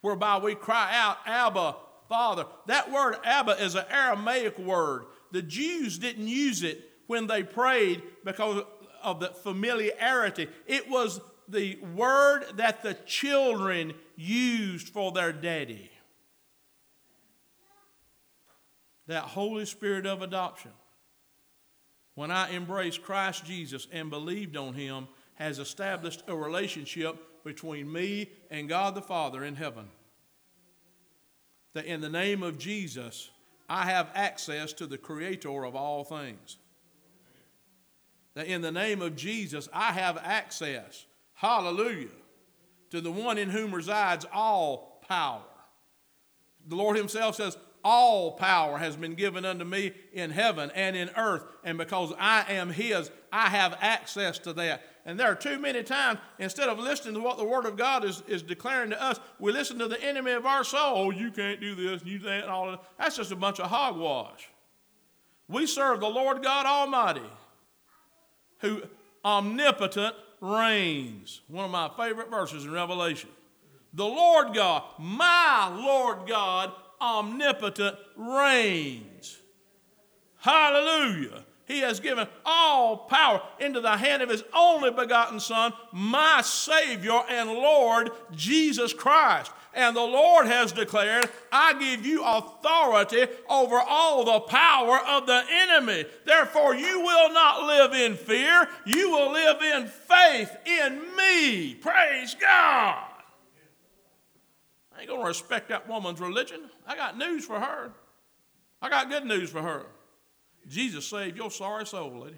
whereby 0.00 0.38
we 0.38 0.54
cry 0.54 0.90
out, 0.94 1.18
Abba, 1.26 1.76
Father. 2.08 2.46
That 2.66 2.90
word 2.90 3.16
Abba 3.24 3.62
is 3.62 3.74
an 3.74 3.84
Aramaic 3.90 4.58
word. 4.58 5.04
The 5.30 5.42
Jews 5.42 5.98
didn't 5.98 6.28
use 6.28 6.62
it 6.62 6.90
when 7.06 7.26
they 7.26 7.42
prayed 7.42 8.02
because 8.24 8.64
of 9.02 9.20
the 9.20 9.28
familiarity. 9.28 10.48
It 10.66 10.88
was 10.88 11.20
the 11.48 11.76
word 11.94 12.44
that 12.56 12.82
the 12.82 12.94
children 13.06 13.94
used 14.16 14.88
for 14.88 15.12
their 15.12 15.32
daddy. 15.32 15.90
That 19.06 19.24
Holy 19.24 19.66
Spirit 19.66 20.06
of 20.06 20.22
adoption. 20.22 20.70
When 22.14 22.30
I 22.30 22.52
embraced 22.54 23.02
Christ 23.02 23.44
Jesus 23.44 23.88
and 23.90 24.10
believed 24.10 24.56
on 24.56 24.74
Him, 24.74 25.08
has 25.42 25.58
established 25.58 26.22
a 26.28 26.36
relationship 26.36 27.16
between 27.44 27.92
me 27.92 28.30
and 28.50 28.68
God 28.68 28.94
the 28.94 29.02
Father 29.02 29.44
in 29.44 29.56
heaven. 29.56 29.88
That 31.74 31.86
in 31.86 32.00
the 32.00 32.08
name 32.08 32.42
of 32.42 32.58
Jesus, 32.58 33.30
I 33.68 33.86
have 33.86 34.10
access 34.14 34.72
to 34.74 34.86
the 34.86 34.98
Creator 34.98 35.64
of 35.64 35.74
all 35.74 36.04
things. 36.04 36.58
That 38.34 38.46
in 38.46 38.62
the 38.62 38.72
name 38.72 39.02
of 39.02 39.16
Jesus, 39.16 39.68
I 39.72 39.92
have 39.92 40.18
access, 40.22 41.06
hallelujah, 41.34 42.08
to 42.90 43.00
the 43.00 43.10
one 43.12 43.38
in 43.38 43.50
whom 43.50 43.74
resides 43.74 44.26
all 44.32 45.02
power. 45.08 45.42
The 46.68 46.76
Lord 46.76 46.96
Himself 46.96 47.36
says, 47.36 47.56
all 47.84 48.32
power 48.32 48.78
has 48.78 48.96
been 48.96 49.14
given 49.14 49.44
unto 49.44 49.64
me 49.64 49.92
in 50.12 50.30
heaven 50.30 50.70
and 50.74 50.96
in 50.96 51.10
earth, 51.16 51.44
and 51.64 51.78
because 51.78 52.12
I 52.18 52.44
am 52.52 52.70
His, 52.70 53.10
I 53.32 53.48
have 53.48 53.76
access 53.80 54.38
to 54.40 54.52
that. 54.54 54.82
And 55.04 55.18
there 55.18 55.26
are 55.26 55.34
too 55.34 55.58
many 55.58 55.82
times, 55.82 56.20
instead 56.38 56.68
of 56.68 56.78
listening 56.78 57.14
to 57.14 57.20
what 57.20 57.36
the 57.36 57.44
Word 57.44 57.66
of 57.66 57.76
God 57.76 58.04
is, 58.04 58.22
is 58.28 58.42
declaring 58.42 58.90
to 58.90 59.02
us, 59.02 59.18
we 59.40 59.52
listen 59.52 59.78
to 59.80 59.88
the 59.88 60.02
enemy 60.02 60.32
of 60.32 60.46
our 60.46 60.62
soul. 60.62 60.96
Oh, 60.96 61.10
you 61.10 61.30
can't 61.32 61.60
do 61.60 61.74
this, 61.74 62.04
you 62.04 62.18
that, 62.20 62.42
and 62.42 62.50
all 62.50 62.70
that. 62.70 62.82
That's 62.98 63.16
just 63.16 63.32
a 63.32 63.36
bunch 63.36 63.58
of 63.58 63.68
hogwash. 63.68 64.48
We 65.48 65.66
serve 65.66 66.00
the 66.00 66.08
Lord 66.08 66.42
God 66.42 66.66
Almighty, 66.66 67.28
who 68.60 68.82
omnipotent 69.24 70.14
reigns. 70.40 71.40
One 71.48 71.64
of 71.64 71.70
my 71.70 71.90
favorite 71.96 72.30
verses 72.30 72.64
in 72.64 72.72
Revelation. 72.72 73.30
The 73.94 74.04
Lord 74.04 74.54
God, 74.54 74.84
my 74.98 75.70
Lord 75.74 76.26
God, 76.26 76.72
omnipotent 77.02 77.96
reigns. 78.16 79.38
Hallelujah. 80.38 81.44
He 81.64 81.80
has 81.80 82.00
given 82.00 82.26
all 82.44 82.96
power 82.96 83.42
into 83.58 83.80
the 83.80 83.96
hand 83.96 84.22
of 84.22 84.28
His 84.28 84.44
only 84.54 84.90
begotten 84.90 85.40
Son, 85.40 85.72
my 85.92 86.42
Savior 86.42 87.20
and 87.28 87.50
Lord, 87.50 88.10
Jesus 88.34 88.92
Christ. 88.92 89.50
And 89.74 89.96
the 89.96 90.00
Lord 90.00 90.46
has 90.46 90.72
declared, 90.72 91.30
I 91.50 91.72
give 91.78 92.04
you 92.04 92.22
authority 92.24 93.26
over 93.48 93.78
all 93.78 94.24
the 94.24 94.40
power 94.40 94.98
of 94.98 95.26
the 95.26 95.42
enemy. 95.50 96.04
Therefore, 96.26 96.74
you 96.74 97.00
will 97.00 97.32
not 97.32 97.66
live 97.66 97.94
in 97.94 98.16
fear, 98.16 98.68
you 98.84 99.10
will 99.10 99.32
live 99.32 99.62
in 99.62 99.86
faith 99.86 100.54
in 100.66 101.16
me. 101.16 101.74
Praise 101.74 102.34
God. 102.34 103.11
Ain't 105.02 105.10
to 105.10 105.16
respect 105.16 105.68
that 105.70 105.88
woman's 105.88 106.20
religion. 106.20 106.60
I 106.86 106.94
got 106.94 107.18
news 107.18 107.44
for 107.44 107.58
her. 107.58 107.90
I 108.80 108.88
got 108.88 109.10
good 109.10 109.24
news 109.24 109.50
for 109.50 109.60
her. 109.60 109.86
Jesus 110.68 111.04
saved 111.04 111.36
your 111.36 111.50
sorry 111.50 111.84
soul, 111.86 112.20
lady. 112.20 112.36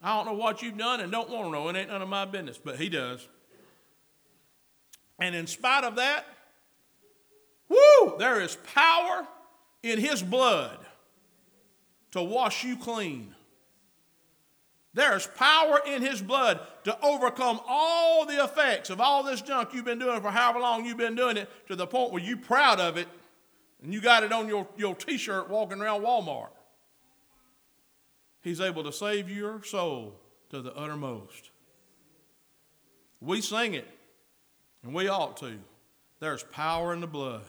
I 0.00 0.14
don't 0.14 0.26
know 0.26 0.40
what 0.40 0.62
you've 0.62 0.78
done 0.78 1.00
and 1.00 1.10
don't 1.10 1.28
want 1.28 1.46
to 1.46 1.50
know. 1.50 1.68
It 1.70 1.76
ain't 1.76 1.88
none 1.90 2.02
of 2.02 2.08
my 2.08 2.24
business, 2.24 2.56
but 2.56 2.76
He 2.76 2.88
does. 2.88 3.26
And 5.18 5.34
in 5.34 5.48
spite 5.48 5.82
of 5.82 5.96
that, 5.96 6.24
whoo, 7.68 8.16
there 8.18 8.40
is 8.40 8.56
power 8.74 9.26
in 9.82 9.98
His 9.98 10.22
blood 10.22 10.78
to 12.12 12.22
wash 12.22 12.62
you 12.62 12.76
clean. 12.76 13.33
There's 14.94 15.26
power 15.26 15.80
in 15.84 16.02
his 16.02 16.22
blood 16.22 16.60
to 16.84 16.96
overcome 17.04 17.60
all 17.66 18.24
the 18.24 18.42
effects 18.44 18.90
of 18.90 19.00
all 19.00 19.24
this 19.24 19.42
junk 19.42 19.74
you've 19.74 19.84
been 19.84 19.98
doing 19.98 20.20
for 20.20 20.30
however 20.30 20.60
long 20.60 20.86
you've 20.86 20.96
been 20.96 21.16
doing 21.16 21.36
it 21.36 21.50
to 21.66 21.74
the 21.74 21.86
point 21.86 22.12
where 22.12 22.22
you're 22.22 22.36
proud 22.36 22.78
of 22.78 22.96
it 22.96 23.08
and 23.82 23.92
you 23.92 24.00
got 24.00 24.22
it 24.22 24.32
on 24.32 24.48
your, 24.48 24.66
your 24.76 24.94
t 24.94 25.18
shirt 25.18 25.50
walking 25.50 25.80
around 25.80 26.02
Walmart. 26.02 26.48
He's 28.40 28.60
able 28.60 28.84
to 28.84 28.92
save 28.92 29.28
your 29.28 29.62
soul 29.64 30.14
to 30.50 30.62
the 30.62 30.74
uttermost. 30.74 31.50
We 33.20 33.40
sing 33.40 33.74
it, 33.74 33.88
and 34.82 34.94
we 34.94 35.08
ought 35.08 35.38
to. 35.38 35.58
There's 36.20 36.42
power 36.44 36.92
in 36.92 37.00
the 37.00 37.06
blood. 37.06 37.42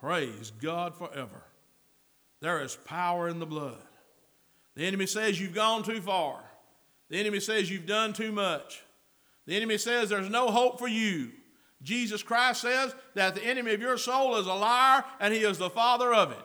Praise 0.00 0.52
God 0.60 0.94
forever. 0.96 1.44
There 2.40 2.60
is 2.62 2.76
power 2.84 3.28
in 3.28 3.38
the 3.38 3.46
blood. 3.46 3.78
The 4.74 4.86
enemy 4.86 5.06
says 5.06 5.40
you've 5.40 5.54
gone 5.54 5.82
too 5.82 6.00
far. 6.00 6.40
The 7.10 7.18
enemy 7.18 7.40
says 7.40 7.70
you've 7.70 7.86
done 7.86 8.12
too 8.12 8.32
much. 8.32 8.82
The 9.46 9.56
enemy 9.56 9.78
says 9.78 10.08
there's 10.08 10.30
no 10.30 10.50
hope 10.50 10.78
for 10.78 10.88
you. 10.88 11.30
Jesus 11.82 12.22
Christ 12.22 12.62
says 12.62 12.94
that 13.14 13.34
the 13.34 13.44
enemy 13.44 13.74
of 13.74 13.80
your 13.80 13.98
soul 13.98 14.36
is 14.36 14.46
a 14.46 14.54
liar 14.54 15.04
and 15.20 15.34
he 15.34 15.40
is 15.40 15.58
the 15.58 15.70
father 15.70 16.14
of 16.14 16.30
it. 16.30 16.38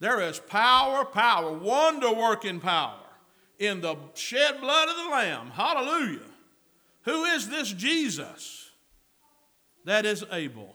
There 0.00 0.20
is 0.20 0.38
power, 0.38 1.04
power, 1.04 1.52
wonder 1.52 2.12
working 2.12 2.60
power 2.60 2.98
in 3.58 3.80
the 3.80 3.96
shed 4.14 4.60
blood 4.60 4.88
of 4.88 4.96
the 4.96 5.10
Lamb. 5.10 5.50
Hallelujah. 5.50 6.20
Who 7.02 7.24
is 7.24 7.48
this 7.48 7.72
Jesus 7.72 8.70
that 9.84 10.04
is 10.04 10.24
able? 10.32 10.74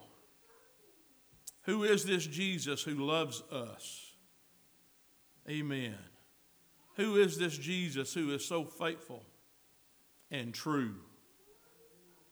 Who 1.63 1.84
is 1.84 2.06
this 2.06 2.25
Jesus 2.25 2.82
who 2.82 2.95
loves 2.95 3.43
us? 3.51 4.00
Amen. 5.49 5.97
Who 6.95 7.15
is 7.15 7.38
this 7.38 7.58
Jesus 7.58 8.13
who 8.13 8.32
is 8.34 8.45
so 8.45 8.63
faithful 8.65 9.23
and 10.30 10.54
true 10.54 10.95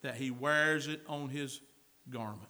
that 0.02 0.16
he 0.16 0.30
wears 0.30 0.86
it 0.86 1.00
on 1.06 1.28
his 1.28 1.60
garment? 2.08 2.48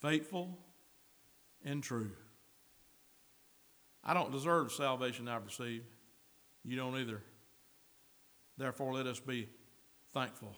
Faithful 0.00 0.58
and 1.64 1.82
true. 1.82 2.10
I 4.04 4.12
don't 4.12 4.30
deserve 4.30 4.68
the 4.68 4.74
salvation 4.74 5.28
I've 5.28 5.46
received. 5.46 5.86
You 6.64 6.76
don't 6.76 6.98
either. 6.98 7.22
Therefore, 8.58 8.92
let 8.92 9.06
us 9.06 9.18
be 9.18 9.48
thankful. 10.12 10.54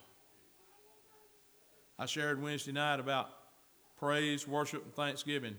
I 1.98 2.06
shared 2.06 2.42
Wednesday 2.42 2.72
night 2.72 3.00
about 3.00 3.30
praise, 3.96 4.46
worship, 4.46 4.84
and 4.84 4.94
thanksgiving. 4.94 5.56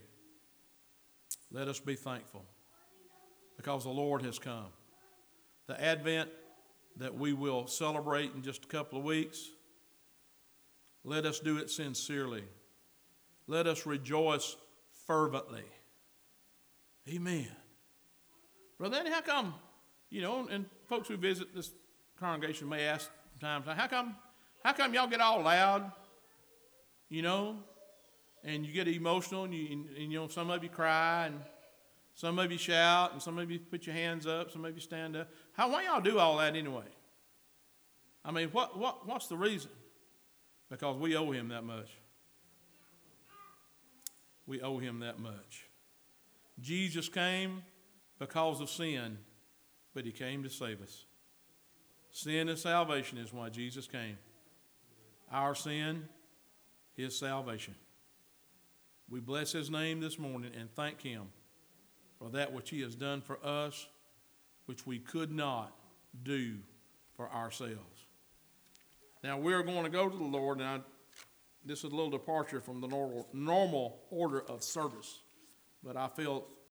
Let 1.52 1.68
us 1.68 1.80
be 1.80 1.96
thankful 1.96 2.46
because 3.56 3.84
the 3.84 3.90
Lord 3.90 4.22
has 4.24 4.38
come. 4.40 4.68
The 5.68 5.82
Advent 5.82 6.30
that 6.98 7.16
we 7.16 7.34
will 7.34 7.68
celebrate 7.68 8.34
in 8.34 8.42
just 8.42 8.66
a 8.66 8.68
couple 8.68 9.00
of 9.00 9.06
weeks, 9.06 9.50
let 11.04 11.26
us 11.26 11.40
do 11.40 11.58
it 11.58 11.70
sincerely. 11.70 12.44
Let 13.48 13.68
us 13.68 13.86
rejoice 13.86 14.58
fervently. 15.06 15.64
Amen. 17.10 17.48
Brother 18.78 18.98
Eddie, 18.98 19.12
how 19.12 19.22
come, 19.22 19.54
you 20.10 20.22
know, 20.22 20.48
and 20.52 20.66
folks 20.88 21.08
who 21.08 21.18
visit 21.18 21.56
this 21.56 21.72
congregation 22.20 22.68
may 22.68 22.84
ask 22.84 23.10
sometimes, 23.40 23.66
how 23.80 23.88
come, 23.88 24.16
how 24.64 24.74
come 24.74 24.94
y'all 24.94 25.08
get 25.08 25.22
all 25.22 25.42
loud, 25.42 25.92
you 27.10 27.22
know, 27.22 27.58
and 28.44 28.66
you 28.66 28.74
get 28.74 28.88
emotional 28.88 29.44
and, 29.44 29.54
you, 29.54 29.68
and, 29.72 29.90
and, 29.98 30.12
you 30.12 30.20
know, 30.20 30.28
some 30.28 30.50
of 30.50 30.64
you 30.64 30.70
cry 30.70 31.28
and 31.28 31.40
some 32.14 32.40
of 32.40 32.52
you 32.52 32.58
shout 32.58 33.14
and 33.14 33.22
some 33.22 33.38
of 33.38 33.50
you 33.52 33.60
put 33.60 33.86
your 33.86 33.96
hands 33.96 34.26
up, 34.26 34.52
some 34.52 34.66
of 34.66 34.74
you 34.74 34.82
stand 34.82 35.16
up. 35.16 35.30
How, 35.54 35.70
why 35.70 35.84
y'all 35.84 36.02
do 36.02 36.20
all 36.20 36.38
that 36.38 36.56
anyway? 36.56 36.86
I 38.24 38.32
mean, 38.32 38.50
what, 38.50 38.78
what, 38.78 39.08
what's 39.08 39.28
the 39.28 39.38
reason? 39.38 39.72
Because 40.70 40.98
we 40.98 41.16
owe 41.16 41.32
him 41.32 41.50
that 41.50 41.64
much. 41.64 41.90
We 44.46 44.62
owe 44.62 44.80
him 44.80 45.00
that 45.00 45.20
much. 45.20 45.66
Jesus 46.60 47.10
came 47.10 47.64
because 48.20 48.62
of 48.62 48.70
sin, 48.70 49.18
but 49.94 50.06
he 50.06 50.12
came 50.12 50.44
to 50.44 50.50
save 50.50 50.82
us. 50.82 51.06
Sin 52.12 52.50
and 52.50 52.58
salvation 52.58 53.18
is 53.18 53.32
why 53.32 53.50
Jesus 53.50 53.88
came. 53.88 54.18
Our 55.32 55.54
sin, 55.54 56.08
his 56.96 57.18
salvation. 57.18 57.76
We 59.10 59.20
bless 59.20 59.54
his 59.54 59.70
name 59.70 60.02
this 60.02 60.20
morning 60.20 60.52
and 60.60 60.74
thank 60.76 61.02
him 61.02 61.24
for 62.20 62.30
that 62.32 62.52
which 62.52 62.70
he 62.70 62.82
has 62.82 62.96
done 62.96 63.22
for 63.22 63.40
us, 63.44 63.88
which 64.66 64.86
we 64.86 65.00
could 65.00 65.32
not 65.32 65.74
do 66.24 66.58
for 67.16 67.32
ourselves. 67.32 68.06
Now 69.24 69.38
we're 69.38 69.64
going 69.64 69.84
to 69.84 69.90
go 69.90 70.10
to 70.10 70.18
the 70.18 70.24
Lord, 70.24 70.60
and 70.60 70.68
I, 70.68 70.80
this 71.66 71.80
is 71.80 71.86
a 71.86 71.96
little 71.96 72.10
departure 72.10 72.60
from 72.60 72.82
the 72.82 72.88
normal, 72.88 73.28
normal 73.34 74.00
order 74.10 74.42
of 74.42 74.62
service, 74.62 75.22
but 75.84 75.96
I 75.96 76.08
feel 76.08 76.46